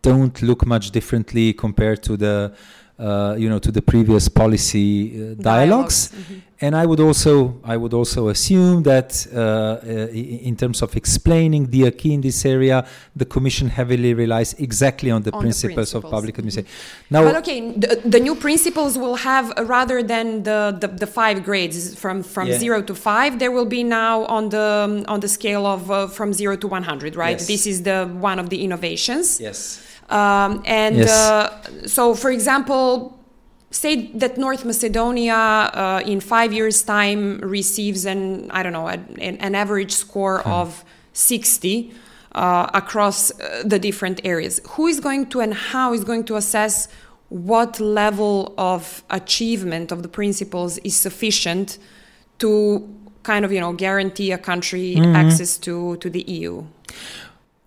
don't 0.00 0.40
look 0.40 0.64
much 0.66 0.90
differently 0.90 1.52
compared 1.52 2.02
to 2.04 2.16
the, 2.16 2.54
uh, 2.98 3.36
you 3.38 3.48
know, 3.48 3.58
to 3.58 3.70
the 3.70 3.82
previous 3.82 4.28
policy 4.28 4.90
uh, 5.14 5.34
dialogues. 5.40 6.10
Mhm. 6.10 6.42
And 6.60 6.74
I 6.74 6.84
would 6.86 6.98
also, 6.98 7.60
I 7.62 7.76
would 7.76 7.94
also 7.94 8.28
assume 8.30 8.82
that 8.82 9.24
uh, 9.32 9.38
uh, 9.38 10.08
in 10.48 10.56
terms 10.56 10.82
of 10.82 10.96
explaining 10.96 11.70
the 11.70 11.86
acquis 11.86 12.14
in 12.14 12.20
this 12.20 12.44
area, 12.44 12.84
the 13.14 13.24
Commission 13.24 13.68
heavily 13.68 14.12
relies 14.12 14.54
exactly 14.54 15.12
on 15.12 15.22
the 15.22 15.30
On 15.30 15.38
the 15.38 15.44
principles 15.44 15.94
of 15.94 16.02
principles, 16.02 16.12
public 16.12 16.34
mhm. 16.34 16.38
administration. 16.40 16.70
Now, 17.10 17.22
But 17.22 17.36
okay, 17.36 17.60
the, 17.82 18.00
the 18.04 18.18
new 18.18 18.34
principles 18.34 18.98
will 18.98 19.14
have 19.28 19.52
rather 19.68 20.02
than 20.02 20.42
the, 20.42 20.76
the, 20.80 20.88
the 20.88 21.06
five 21.06 21.44
grades 21.44 21.94
from 21.94 22.24
from 22.24 22.48
Yeah. 22.48 22.58
zero 22.58 22.82
to 22.82 22.94
five, 22.94 23.38
there 23.38 23.52
will 23.52 23.70
be 23.78 23.84
now 23.84 24.24
on 24.24 24.48
the 24.48 25.04
on 25.06 25.20
the 25.20 25.28
scale 25.28 25.64
of 25.64 25.88
uh, 25.90 26.08
from 26.08 26.32
zero 26.32 26.56
to 26.56 26.66
one 26.66 26.82
hundred, 26.82 27.14
right? 27.14 27.38
Yes. 27.38 27.46
This 27.46 27.66
is 27.66 27.82
the 27.82 27.98
one 28.20 28.40
of 28.42 28.48
the 28.48 28.58
innovations. 28.66 29.38
yes. 29.40 29.78
Um, 30.08 30.62
and 30.64 30.96
yes. 30.96 31.10
uh, 31.10 31.86
so, 31.86 32.14
for 32.14 32.30
example, 32.30 33.18
say 33.70 34.06
that 34.12 34.38
North 34.38 34.64
Macedonia 34.64 35.34
uh, 35.34 36.02
in 36.06 36.20
five 36.20 36.52
years' 36.52 36.82
time 36.82 37.38
receives 37.40 38.06
an 38.06 38.50
I 38.50 38.62
don't 38.62 38.72
know 38.72 38.88
an, 38.88 39.18
an 39.18 39.54
average 39.54 39.92
score 39.92 40.40
hmm. 40.40 40.50
of 40.50 40.84
60 41.12 41.92
uh, 42.32 42.70
across 42.72 43.30
uh, 43.40 43.62
the 43.64 43.78
different 43.78 44.20
areas. 44.24 44.60
Who 44.70 44.86
is 44.86 45.00
going 45.00 45.26
to 45.30 45.40
and 45.40 45.52
how 45.54 45.92
is 45.92 46.04
going 46.04 46.24
to 46.24 46.36
assess 46.36 46.88
what 47.28 47.78
level 47.78 48.54
of 48.56 49.02
achievement 49.10 49.92
of 49.92 50.02
the 50.02 50.08
principles 50.08 50.78
is 50.78 50.96
sufficient 50.96 51.78
to 52.38 52.88
kind 53.22 53.44
of 53.44 53.52
you 53.52 53.60
know 53.60 53.72
guarantee 53.72 54.32
a 54.32 54.38
country 54.38 54.94
mm-hmm. 54.96 55.14
access 55.14 55.58
to 55.58 55.96
to 55.96 56.08
the 56.08 56.22
EU? 56.22 56.64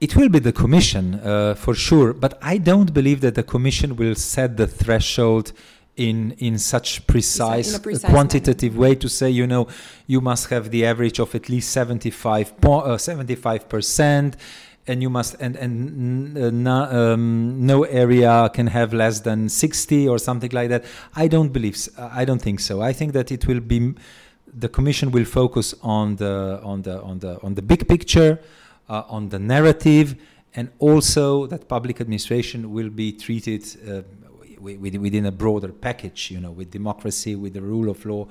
It 0.01 0.15
will 0.15 0.29
be 0.29 0.39
the 0.39 0.51
Commission 0.51 1.13
uh, 1.13 1.53
for 1.53 1.75
sure, 1.75 2.11
but 2.11 2.39
I 2.41 2.57
don't 2.57 2.91
believe 2.91 3.21
that 3.21 3.35
the 3.35 3.43
Commission 3.43 3.95
will 3.95 4.15
set 4.15 4.57
the 4.57 4.65
threshold 4.65 5.53
in 5.95 6.31
in 6.39 6.57
such 6.57 7.05
precise, 7.05 7.77
precise 7.77 8.09
quantitative 8.09 8.73
manner. 8.73 8.81
way 8.81 8.95
to 8.95 9.07
say 9.07 9.29
you 9.29 9.45
know 9.45 9.67
you 10.07 10.19
must 10.21 10.49
have 10.49 10.71
the 10.71 10.85
average 10.85 11.19
of 11.19 11.35
at 11.35 11.49
least 11.49 11.69
75 11.71 12.53
uh, 12.63 12.97
75 12.97 13.69
percent 13.69 14.37
and 14.87 15.01
you 15.01 15.09
must 15.09 15.35
and 15.39 15.55
and 15.57 16.37
uh, 16.37 16.49
no, 16.49 17.13
um, 17.13 17.65
no, 17.65 17.83
area 17.83 18.49
can 18.53 18.67
have 18.67 18.93
less 18.93 19.19
than 19.19 19.49
60 19.49 20.07
or 20.07 20.17
something 20.17 20.51
like 20.51 20.69
that 20.69 20.85
i 21.15 21.27
don't 21.27 21.49
believe 21.49 21.75
so. 21.75 21.91
i 22.13 22.23
don't 22.23 22.41
think 22.41 22.61
so 22.61 22.81
i 22.81 22.93
think 22.93 23.11
that 23.11 23.29
it 23.29 23.45
will 23.45 23.59
be 23.59 23.93
the 24.53 24.69
commission 24.69 25.11
will 25.11 25.25
focus 25.25 25.75
on 25.83 26.15
the 26.15 26.59
on 26.63 26.83
the 26.83 27.01
on 27.01 27.19
the 27.19 27.39
on 27.43 27.55
the 27.55 27.61
big 27.61 27.87
picture 27.87 28.39
uh, 28.91 29.04
on 29.08 29.30
the 29.30 29.39
narrative, 29.39 30.15
and 30.54 30.69
also 30.80 31.47
that 31.47 31.67
public 31.69 32.01
administration 32.01 32.71
will 32.71 32.89
be 32.89 33.13
treated 33.13 33.63
uh, 33.88 34.01
within 34.60 35.25
a 35.25 35.32
broader 35.32 35.69
package, 35.69 36.30
you 36.30 36.39
know, 36.39 36.51
with 36.51 36.69
democracy, 36.69 37.36
with 37.36 37.54
the 37.54 37.62
rule 37.62 37.89
of 37.89 38.06
law, 38.06 38.27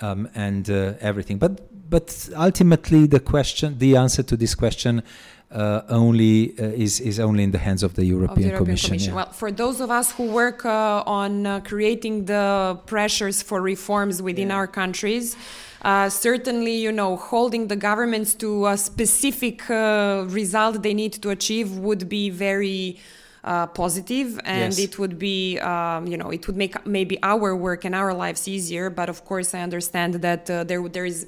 um, 0.00 0.28
and 0.34 0.70
uh, 0.70 0.94
everything. 1.00 1.38
But 1.38 1.52
but 1.90 2.28
ultimately, 2.36 3.06
the 3.06 3.20
question, 3.20 3.78
the 3.78 3.96
answer 3.96 4.22
to 4.22 4.36
this 4.36 4.54
question. 4.54 5.02
Uh, 5.50 5.80
only 5.88 6.54
uh, 6.58 6.64
is 6.84 7.00
is 7.00 7.18
only 7.18 7.42
in 7.42 7.52
the 7.52 7.58
hands 7.58 7.82
of 7.82 7.94
the 7.94 8.04
European, 8.04 8.30
of 8.30 8.36
the 8.36 8.42
European 8.42 8.66
Commission. 8.66 8.90
Commission. 8.90 9.10
Yeah. 9.12 9.16
Well, 9.16 9.32
for 9.32 9.50
those 9.50 9.80
of 9.80 9.90
us 9.90 10.12
who 10.12 10.24
work 10.24 10.66
uh, 10.66 11.02
on 11.06 11.62
creating 11.62 12.26
the 12.26 12.78
pressures 12.84 13.42
for 13.42 13.62
reforms 13.62 14.20
within 14.20 14.48
yeah. 14.48 14.56
our 14.56 14.66
countries, 14.66 15.36
uh, 15.82 16.08
certainly, 16.08 16.76
you 16.76 16.92
know, 16.92 17.16
holding 17.16 17.68
the 17.68 17.76
governments 17.76 18.34
to 18.34 18.66
a 18.66 18.76
specific 18.76 19.70
uh, 19.70 20.24
result 20.28 20.82
they 20.82 20.94
need 20.94 21.14
to 21.14 21.30
achieve 21.30 21.78
would 21.78 22.08
be 22.08 22.30
very 22.30 22.98
uh, 23.44 23.66
positive 23.68 24.40
and 24.44 24.74
yes. 24.74 24.78
it 24.78 24.98
would 24.98 25.18
be 25.18 25.58
um, 25.60 26.06
you 26.06 26.16
know 26.16 26.30
it 26.30 26.46
would 26.46 26.56
make 26.56 26.84
maybe 26.84 27.18
our 27.22 27.54
work 27.54 27.84
and 27.84 27.94
our 27.94 28.12
lives 28.12 28.48
easier 28.48 28.90
but 28.90 29.08
of 29.08 29.24
course 29.24 29.54
i 29.54 29.60
understand 29.60 30.14
that 30.14 30.50
uh, 30.50 30.64
there 30.64 30.86
there 30.88 31.06
is 31.06 31.26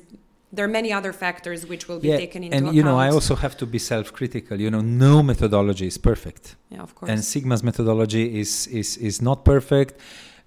there 0.53 0.65
are 0.65 0.69
many 0.81 0.93
other 0.93 1.13
factors 1.13 1.67
which 1.67 1.87
will 1.89 2.01
be 2.01 2.09
yeah, 2.09 2.17
taken 2.17 2.43
into 2.45 2.57
and 2.57 2.67
account. 2.67 2.77
you 2.77 2.83
know 2.83 2.99
i 2.99 3.09
also 3.09 3.35
have 3.35 3.57
to 3.57 3.67
be 3.67 3.79
self-critical 3.79 4.61
you 4.61 4.71
know 4.71 4.81
no 4.81 5.23
methodology 5.23 5.87
is 5.87 5.99
perfect 5.99 6.57
yeah 6.71 6.83
of 6.83 6.95
course 6.95 7.11
and 7.11 7.25
sigma's 7.25 7.63
methodology 7.63 8.41
is 8.41 8.67
is 8.67 8.97
is 8.97 9.23
not 9.23 9.45
perfect 9.45 10.01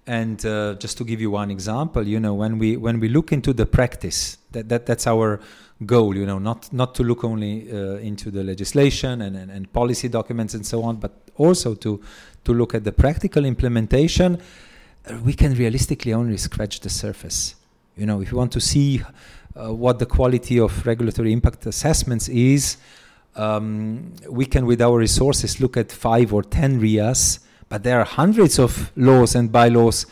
and 0.06 0.44
uh, 0.44 0.74
just 0.74 0.98
to 0.98 1.04
give 1.04 1.20
you 1.20 1.30
one 1.30 1.50
example, 1.50 2.06
you 2.06 2.20
know, 2.20 2.34
when 2.34 2.58
we 2.58 2.76
when 2.76 3.00
we 3.00 3.08
look 3.08 3.32
into 3.32 3.52
the 3.52 3.64
practice, 3.64 4.36
that, 4.52 4.68
that 4.68 4.86
that's 4.86 5.06
our 5.06 5.40
goal, 5.86 6.14
you 6.14 6.26
know, 6.26 6.38
not 6.38 6.70
not 6.72 6.94
to 6.96 7.02
look 7.02 7.24
only 7.24 7.70
uh, 7.72 7.96
into 7.96 8.30
the 8.30 8.44
legislation 8.44 9.22
and, 9.22 9.36
and, 9.36 9.50
and, 9.50 9.72
policy 9.72 10.08
documents 10.08 10.54
and 10.54 10.66
so 10.66 10.82
on, 10.82 10.96
but 10.96 11.12
also 11.36 11.74
to 11.74 12.00
to 12.44 12.52
look 12.52 12.74
at 12.74 12.84
the 12.84 12.92
practical 12.92 13.44
implementation. 13.44 14.38
We 15.22 15.32
can 15.32 15.54
realistically 15.54 16.12
only 16.12 16.36
scratch 16.36 16.80
the 16.80 16.90
surface. 16.90 17.54
You 17.96 18.06
know, 18.06 18.20
if 18.20 18.30
you 18.30 18.38
want 18.38 18.52
to 18.52 18.60
see 18.60 19.02
what 19.54 19.98
the 19.98 20.06
quality 20.06 20.58
of 20.58 20.86
regulatory 20.86 21.32
impact 21.32 21.66
assessments 21.66 22.28
is, 22.28 22.76
um, 23.36 24.12
we 24.28 24.46
can, 24.46 24.66
with 24.66 24.80
our 24.80 24.98
resources, 24.98 25.60
look 25.60 25.76
at 25.76 25.90
five 25.90 26.32
or 26.32 26.42
ten 26.42 26.80
RIAs 26.80 27.40
but 27.68 27.82
there 27.82 27.98
are 27.98 28.04
hundreds 28.04 28.58
of 28.58 28.92
laws 28.96 29.34
and 29.34 29.50
bylaws 29.50 30.06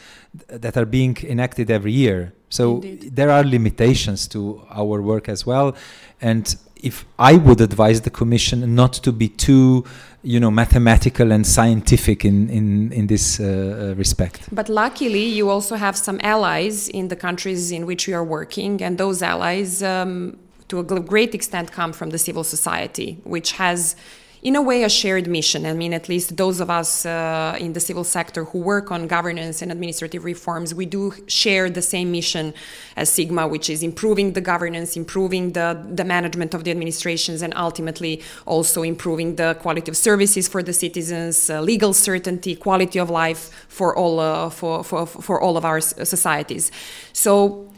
that 0.48 0.76
are 0.76 0.84
being 0.84 1.16
enacted 1.22 1.70
every 1.70 1.92
year. 1.92 2.32
So 2.48 2.80
Indeed. 2.80 3.14
there 3.14 3.30
are 3.30 3.44
limitations 3.44 4.26
to 4.28 4.66
our 4.70 5.00
work 5.00 5.28
as 5.28 5.46
well. 5.46 5.76
And 6.20 6.56
if 6.82 7.04
I 7.18 7.34
would 7.36 7.60
advise 7.60 8.00
the 8.02 8.10
Commission 8.10 8.74
not 8.74 8.92
to 9.04 9.12
be 9.12 9.28
too, 9.28 9.84
you 10.22 10.38
know, 10.40 10.50
mathematical 10.50 11.32
and 11.32 11.46
scientific 11.46 12.24
in 12.24 12.48
in 12.50 12.92
in 12.92 13.06
this 13.06 13.40
uh, 13.40 13.44
uh 13.44 13.94
respect. 13.94 14.48
But 14.52 14.68
luckily, 14.68 15.24
you 15.24 15.48
also 15.48 15.76
have 15.76 15.96
some 15.96 16.18
allies 16.22 16.88
in 16.88 17.08
the 17.08 17.16
countries 17.16 17.70
in 17.70 17.86
which 17.86 18.08
you 18.08 18.14
are 18.16 18.24
working, 18.24 18.82
and 18.82 18.98
those 18.98 19.22
allies. 19.22 19.82
Um, 19.82 20.38
to 20.68 20.78
a 20.78 21.00
great 21.00 21.34
extent 21.34 21.70
come 21.70 21.92
from 21.92 22.10
the 22.10 22.18
civil 22.18 22.44
society, 22.44 23.18
which 23.24 23.52
has 23.52 23.94
in 24.42 24.56
a 24.56 24.62
way 24.62 24.82
a 24.82 24.88
shared 24.88 25.28
mission. 25.28 25.64
I 25.64 25.72
mean, 25.72 25.94
at 25.94 26.08
least 26.08 26.36
those 26.36 26.58
of 26.58 26.68
us 26.68 27.06
uh, 27.06 27.56
in 27.60 27.74
the 27.74 27.80
civil 27.80 28.02
sector 28.02 28.44
who 28.44 28.58
work 28.58 28.90
on 28.90 29.06
governance 29.06 29.62
and 29.62 29.70
administrative 29.70 30.24
reforms, 30.24 30.74
we 30.74 30.84
do 30.84 31.14
share 31.28 31.70
the 31.70 31.80
same 31.80 32.10
mission 32.10 32.52
as 32.96 33.08
Sigma, 33.08 33.46
which 33.46 33.70
is 33.70 33.84
improving 33.84 34.32
the 34.32 34.40
governance, 34.40 34.96
improving 34.96 35.52
the, 35.52 35.80
the 35.94 36.04
management 36.04 36.54
of 36.54 36.64
the 36.64 36.72
administrations, 36.72 37.40
and 37.40 37.54
ultimately 37.54 38.20
also 38.44 38.82
improving 38.82 39.36
the 39.36 39.54
quality 39.60 39.88
of 39.88 39.96
services 39.96 40.48
for 40.48 40.60
the 40.60 40.72
citizens, 40.72 41.48
uh, 41.48 41.60
legal 41.60 41.92
certainty, 41.92 42.56
quality 42.56 42.98
of 42.98 43.10
life 43.10 43.66
for 43.68 43.96
all 43.96 44.18
uh, 44.18 44.50
for, 44.50 44.82
for, 44.82 45.06
for 45.06 45.40
all 45.40 45.56
of 45.56 45.64
our 45.64 45.80
societies. 45.80 46.72
So 47.12 47.70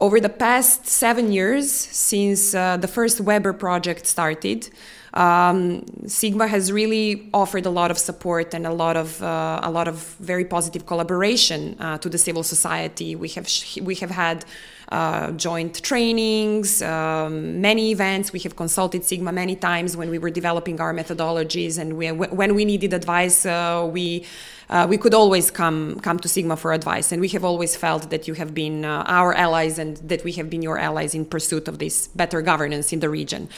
over 0.00 0.18
the 0.18 0.28
past 0.28 0.88
seven 0.88 1.30
years 1.30 1.70
since 1.70 2.56
uh, 2.56 2.76
the 2.76 2.88
first 2.88 3.20
Weber 3.20 3.52
project 3.52 4.04
started, 4.04 4.68
um, 5.14 5.84
Sigma 6.06 6.46
has 6.46 6.72
really 6.72 7.28
offered 7.34 7.66
a 7.66 7.70
lot 7.70 7.90
of 7.90 7.98
support 7.98 8.54
and 8.54 8.66
a 8.66 8.72
lot 8.72 8.96
of 8.96 9.22
uh, 9.22 9.60
a 9.62 9.70
lot 9.70 9.86
of 9.86 9.96
very 10.20 10.44
positive 10.44 10.86
collaboration 10.86 11.76
uh, 11.78 11.98
to 11.98 12.08
the 12.08 12.18
civil 12.18 12.42
society. 12.42 13.14
We 13.14 13.28
have 13.30 13.48
we 13.82 13.94
have 13.96 14.10
had 14.10 14.44
uh, 14.92 15.32
joint 15.32 15.82
trainings, 15.82 16.82
um, 16.82 17.60
many 17.60 17.90
events. 17.90 18.32
We 18.32 18.40
have 18.40 18.56
consulted 18.56 19.04
Sigma 19.04 19.32
many 19.32 19.56
times 19.56 19.96
when 19.96 20.10
we 20.10 20.18
were 20.18 20.30
developing 20.30 20.80
our 20.80 20.92
methodologies, 20.92 21.78
and 21.78 21.96
we, 21.96 22.12
when 22.12 22.54
we 22.54 22.64
needed 22.64 22.92
advice, 22.92 23.46
uh, 23.46 23.88
we 23.90 24.26
uh, 24.72 24.86
we 24.88 24.96
could 24.96 25.12
always 25.12 25.50
come 25.50 26.00
come 26.00 26.18
to 26.18 26.28
Sigma 26.28 26.56
for 26.56 26.72
advice, 26.72 27.12
and 27.12 27.20
we 27.20 27.28
have 27.28 27.44
always 27.44 27.76
felt 27.76 28.08
that 28.08 28.26
you 28.26 28.34
have 28.34 28.54
been 28.54 28.86
uh, 28.86 29.04
our 29.06 29.34
allies 29.34 29.78
and 29.78 29.98
that 29.98 30.24
we 30.24 30.32
have 30.32 30.48
been 30.48 30.62
your 30.62 30.78
allies 30.78 31.14
in 31.14 31.26
pursuit 31.26 31.68
of 31.68 31.78
this 31.78 32.08
better 32.08 32.40
governance 32.40 32.90
in 32.90 33.00
the 33.00 33.10
region. 33.10 33.50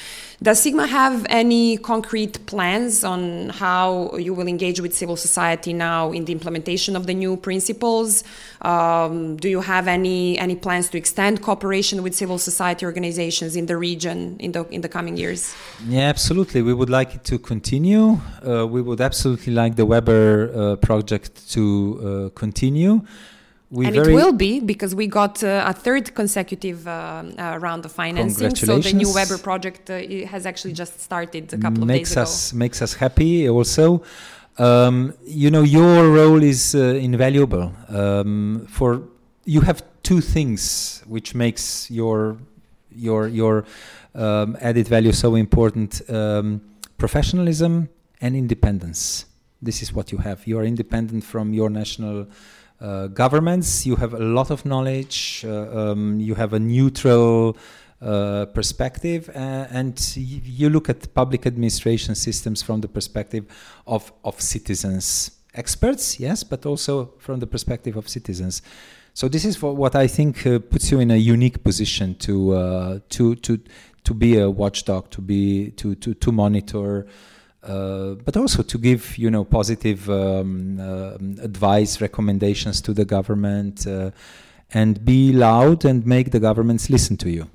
Does 0.42 0.58
Sigma 0.60 0.88
have 0.88 1.24
any 1.30 1.76
concrete 1.76 2.44
plans 2.46 3.04
on 3.04 3.50
how 3.50 4.16
you 4.16 4.34
will 4.34 4.48
engage 4.48 4.80
with 4.80 4.92
civil 4.92 5.16
society 5.16 5.72
now 5.72 6.10
in 6.10 6.24
the 6.24 6.32
implementation 6.32 6.96
of 6.96 7.06
the 7.06 7.14
new 7.14 7.36
principles? 7.36 8.24
Um, 8.62 9.36
do 9.36 9.48
you 9.48 9.60
have 9.60 9.86
any 9.86 10.36
any 10.38 10.56
plans 10.56 10.88
to 10.90 10.98
extend 10.98 11.42
cooperation 11.42 12.02
with 12.02 12.14
civil 12.16 12.38
society 12.38 12.84
organizations 12.84 13.54
in 13.54 13.66
the 13.66 13.76
region 13.76 14.36
in 14.40 14.50
the 14.50 14.66
in 14.70 14.80
the 14.80 14.88
coming 14.88 15.16
years? 15.16 15.54
Yeah, 15.86 16.08
absolutely. 16.08 16.60
We 16.62 16.74
would 16.74 16.90
like 16.90 17.14
it 17.14 17.22
to 17.30 17.38
continue. 17.38 18.18
Uh, 18.44 18.66
we 18.66 18.82
would 18.82 19.00
absolutely 19.00 19.52
like 19.52 19.76
the 19.76 19.86
Weber 19.86 20.50
uh, 20.52 20.76
project 21.04 21.50
to 21.52 21.62
uh, 21.64 22.38
continue. 22.38 23.00
We 23.70 23.86
and 23.86 23.96
it 23.96 24.14
will 24.14 24.32
be 24.32 24.60
because 24.60 24.94
we 24.94 25.06
got 25.06 25.42
uh, 25.42 25.64
a 25.66 25.72
third 25.72 26.14
consecutive 26.14 26.86
uh, 26.86 26.92
uh, 26.92 27.58
round 27.60 27.84
of 27.84 27.92
financing. 27.92 28.54
So 28.54 28.78
the 28.78 28.92
new 28.92 29.12
Weber 29.12 29.38
project 29.38 29.90
uh, 29.90 29.98
has 30.32 30.46
actually 30.46 30.74
just 30.74 31.00
started 31.00 31.52
a 31.52 31.58
couple 31.58 31.84
makes 31.84 32.10
of 32.10 32.16
days 32.16 32.16
us, 32.16 32.52
ago. 32.52 32.58
Makes 32.58 32.82
us 32.82 32.94
happy 32.94 33.48
also. 33.48 34.02
Um, 34.58 35.14
you 35.24 35.50
know, 35.50 35.62
your 35.62 36.10
role 36.12 36.42
is 36.42 36.74
uh, 36.74 37.08
invaluable. 37.08 37.72
Um, 37.88 38.66
for 38.68 39.02
you 39.44 39.62
have 39.62 39.82
two 40.02 40.20
things 40.20 41.02
which 41.08 41.34
makes 41.34 41.90
your 41.90 42.36
your 43.06 43.26
your 43.26 43.64
um, 44.14 44.56
added 44.60 44.86
value 44.86 45.12
so 45.12 45.34
important: 45.34 46.00
um, 46.08 46.60
professionalism 46.96 47.88
and 48.20 48.36
independence. 48.36 49.26
This 49.64 49.82
is 49.82 49.92
what 49.92 50.12
you 50.12 50.18
have. 50.18 50.46
You 50.46 50.58
are 50.58 50.64
independent 50.64 51.24
from 51.24 51.54
your 51.54 51.70
national 51.70 52.26
uh, 52.80 53.06
governments. 53.08 53.86
You 53.86 53.96
have 53.96 54.12
a 54.12 54.18
lot 54.18 54.50
of 54.50 54.64
knowledge. 54.64 55.44
Uh, 55.46 55.92
um, 55.92 56.20
you 56.20 56.34
have 56.34 56.52
a 56.52 56.58
neutral 56.58 57.56
uh, 58.02 58.44
perspective, 58.46 59.30
uh, 59.30 59.66
and 59.70 60.16
you 60.16 60.68
look 60.68 60.90
at 60.90 61.14
public 61.14 61.46
administration 61.46 62.14
systems 62.14 62.62
from 62.62 62.82
the 62.82 62.88
perspective 62.88 63.46
of 63.86 64.12
of 64.22 64.40
citizens, 64.40 65.30
experts, 65.54 66.20
yes, 66.20 66.44
but 66.44 66.66
also 66.66 67.14
from 67.18 67.40
the 67.40 67.46
perspective 67.46 67.96
of 67.96 68.06
citizens. 68.08 68.60
So 69.14 69.28
this 69.28 69.44
is 69.44 69.62
what 69.62 69.94
I 69.94 70.08
think 70.08 70.46
uh, 70.46 70.58
puts 70.58 70.90
you 70.90 71.00
in 71.00 71.10
a 71.10 71.16
unique 71.16 71.62
position 71.62 72.16
to 72.16 72.52
uh, 72.52 72.98
to 73.10 73.36
to 73.36 73.58
to 74.02 74.14
be 74.14 74.38
a 74.38 74.50
watchdog, 74.50 75.08
to 75.10 75.22
be 75.22 75.70
to 75.76 75.94
to 75.94 76.14
to 76.14 76.32
monitor 76.32 77.06
uh, 77.66 78.14
but 78.24 78.36
also 78.36 78.62
to 78.62 78.78
give 78.78 79.16
you 79.18 79.30
know 79.30 79.44
positive 79.44 80.08
um, 80.10 80.78
uh, 80.80 81.14
advice, 81.42 82.00
recommendations 82.00 82.80
to 82.82 82.92
the 82.92 83.04
government, 83.04 83.86
uh, 83.86 84.10
and 84.72 85.04
be 85.04 85.32
loud 85.32 85.84
and 85.84 86.06
make 86.06 86.30
the 86.30 86.40
governments 86.40 86.90
listen 86.90 87.16
to 87.16 87.30
you. 87.30 87.48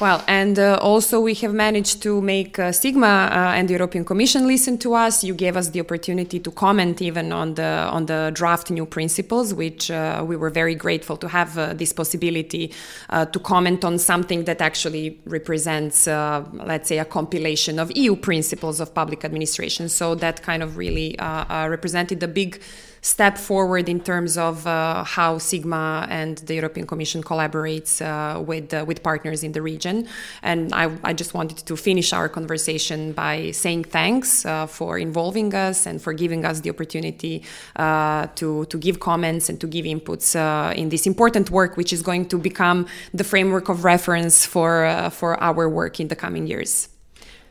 Well, 0.00 0.24
and 0.26 0.58
uh, 0.58 0.78
also 0.80 1.20
we 1.20 1.34
have 1.34 1.52
managed 1.52 2.02
to 2.04 2.22
make 2.22 2.58
uh, 2.58 2.72
Sigma 2.72 3.06
uh, 3.06 3.52
and 3.54 3.68
the 3.68 3.74
European 3.74 4.02
Commission 4.02 4.46
listen 4.46 4.78
to 4.78 4.94
us. 4.94 5.22
You 5.22 5.34
gave 5.34 5.58
us 5.58 5.68
the 5.68 5.80
opportunity 5.80 6.40
to 6.40 6.50
comment 6.50 7.02
even 7.02 7.32
on 7.32 7.52
the 7.52 7.86
on 7.92 8.06
the 8.06 8.30
draft 8.32 8.70
new 8.70 8.86
principles, 8.86 9.52
which 9.52 9.90
uh, 9.90 10.24
we 10.26 10.36
were 10.36 10.48
very 10.48 10.74
grateful 10.74 11.18
to 11.18 11.28
have 11.28 11.58
uh, 11.58 11.74
this 11.74 11.92
possibility 11.92 12.72
uh, 13.10 13.26
to 13.26 13.38
comment 13.40 13.84
on 13.84 13.98
something 13.98 14.44
that 14.44 14.62
actually 14.62 15.20
represents, 15.26 16.06
let's 16.06 16.88
say, 16.88 16.98
a 16.98 17.04
compilation 17.04 17.78
of 17.78 17.94
EU 17.94 18.16
principles 18.16 18.80
of 18.80 18.94
public 18.94 19.22
administration. 19.22 19.90
So 19.90 20.14
that 20.14 20.42
kind 20.42 20.62
of 20.62 20.78
really 20.78 21.14
represented 21.18 22.22
a 22.22 22.28
big 22.28 22.62
step 23.02 23.38
forward 23.38 23.88
in 23.88 24.00
terms 24.00 24.36
of 24.36 24.66
uh, 24.66 25.04
how 25.04 25.38
Sigma 25.38 26.06
and 26.10 26.38
the 26.38 26.54
European 26.54 26.86
Commission 26.86 27.22
collaborates 27.22 28.00
uh, 28.00 28.40
with 28.40 28.72
uh, 28.74 28.84
with 28.86 29.02
partners 29.02 29.42
in 29.42 29.52
the 29.52 29.62
region. 29.62 30.06
And 30.42 30.72
I, 30.74 30.90
I, 31.04 31.12
just 31.12 31.34
wanted 31.34 31.58
to 31.58 31.76
finish 31.76 32.12
our 32.12 32.28
conversation 32.28 33.12
by 33.12 33.50
saying 33.52 33.84
thanks 33.84 34.44
uh, 34.44 34.66
for 34.66 34.98
involving 34.98 35.54
us 35.54 35.86
and 35.86 36.00
for 36.00 36.12
giving 36.12 36.44
us 36.44 36.60
the 36.60 36.70
opportunity 36.70 37.42
uh, 37.76 38.26
to 38.36 38.64
to 38.66 38.78
give 38.78 39.00
comments 39.00 39.48
and 39.48 39.60
to 39.60 39.66
give 39.66 39.84
inputs 39.84 40.36
uh, 40.36 40.72
in 40.74 40.88
this 40.88 41.06
important 41.06 41.50
work, 41.50 41.76
which 41.76 41.92
is 41.92 42.02
going 42.02 42.26
to 42.28 42.38
become 42.38 42.86
the 43.14 43.24
framework 43.24 43.68
of 43.68 43.84
reference 43.84 44.44
for 44.44 45.10
for 45.10 45.42
our 45.42 45.68
work 45.68 46.00
in 46.00 46.08
the 46.08 46.16
coming 46.16 46.46
years. 46.46 46.88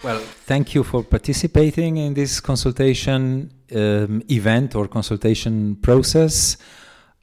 Well, 0.01 0.19
thank 0.19 0.73
you 0.75 0.83
for 0.83 1.03
participating 1.03 1.97
in 1.97 2.13
this 2.13 2.39
consultation 2.39 3.51
um, 3.75 4.23
event 4.31 4.73
or 4.73 4.87
consultation 4.87 5.75
process. 5.75 6.55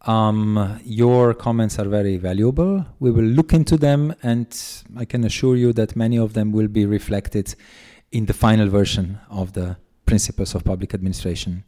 Um, 0.02 0.78
your 0.84 1.32
comments 1.32 1.78
are 1.78 1.88
very 1.88 2.18
valuable. 2.18 2.84
We 3.00 3.10
will 3.10 3.24
look 3.24 3.54
into 3.54 3.78
them, 3.78 4.14
and 4.22 4.46
I 4.94 5.06
can 5.06 5.24
assure 5.24 5.56
you 5.56 5.72
that 5.72 5.96
many 5.96 6.18
of 6.18 6.34
them 6.34 6.52
will 6.52 6.68
be 6.68 6.84
reflected 6.84 7.54
in 8.12 8.26
the 8.26 8.34
final 8.34 8.68
version 8.68 9.20
of 9.30 9.54
the 9.54 9.78
Principles 10.04 10.54
of 10.54 10.62
Public 10.62 10.92
Administration 10.92 11.64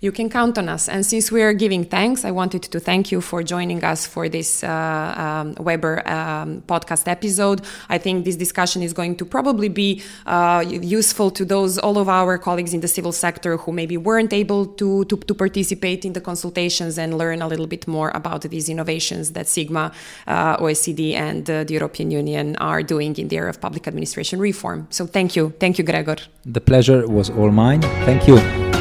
you 0.00 0.12
can 0.12 0.28
count 0.28 0.58
on 0.58 0.68
us. 0.68 0.88
And 0.88 1.04
since 1.04 1.30
we 1.30 1.42
are 1.42 1.52
giving 1.52 1.84
thanks, 1.84 2.24
I 2.24 2.30
wanted 2.30 2.62
to 2.62 2.80
thank 2.80 3.12
you 3.12 3.20
for 3.20 3.42
joining 3.42 3.82
us 3.84 4.06
for 4.06 4.28
this 4.28 4.62
uh, 4.62 5.14
um, 5.16 5.54
Weber 5.58 6.06
um, 6.08 6.62
podcast 6.62 7.08
episode. 7.08 7.62
I 7.88 7.98
think 7.98 8.24
this 8.24 8.36
discussion 8.36 8.82
is 8.82 8.92
going 8.92 9.16
to 9.16 9.24
probably 9.24 9.68
be 9.68 10.02
uh, 10.26 10.64
useful 10.66 11.30
to 11.32 11.44
those, 11.44 11.78
all 11.78 11.98
of 11.98 12.08
our 12.08 12.38
colleagues 12.38 12.74
in 12.74 12.80
the 12.80 12.88
civil 12.88 13.12
sector 13.12 13.56
who 13.56 13.72
maybe 13.72 13.96
weren't 13.96 14.32
able 14.32 14.66
to, 14.66 15.04
to, 15.06 15.16
to 15.16 15.34
participate 15.34 16.04
in 16.04 16.12
the 16.12 16.20
consultations 16.20 16.98
and 16.98 17.16
learn 17.18 17.42
a 17.42 17.48
little 17.48 17.66
bit 17.66 17.86
more 17.86 18.10
about 18.14 18.42
these 18.42 18.68
innovations 18.68 19.32
that 19.32 19.46
Sigma, 19.46 19.92
uh, 20.26 20.56
OECD, 20.58 21.14
and 21.14 21.48
uh, 21.50 21.64
the 21.64 21.74
European 21.74 22.10
Union 22.10 22.56
are 22.56 22.82
doing 22.82 23.16
in 23.16 23.28
the 23.28 23.36
area 23.36 23.50
of 23.50 23.60
public 23.60 23.86
administration 23.86 24.38
reform. 24.38 24.86
So 24.90 25.06
thank 25.06 25.36
you. 25.36 25.54
Thank 25.58 25.78
you, 25.78 25.84
Gregor. 25.84 26.16
The 26.44 26.60
pleasure 26.60 27.06
was 27.06 27.30
all 27.30 27.50
mine. 27.50 27.82
Thank 28.04 28.28
you. 28.28 28.75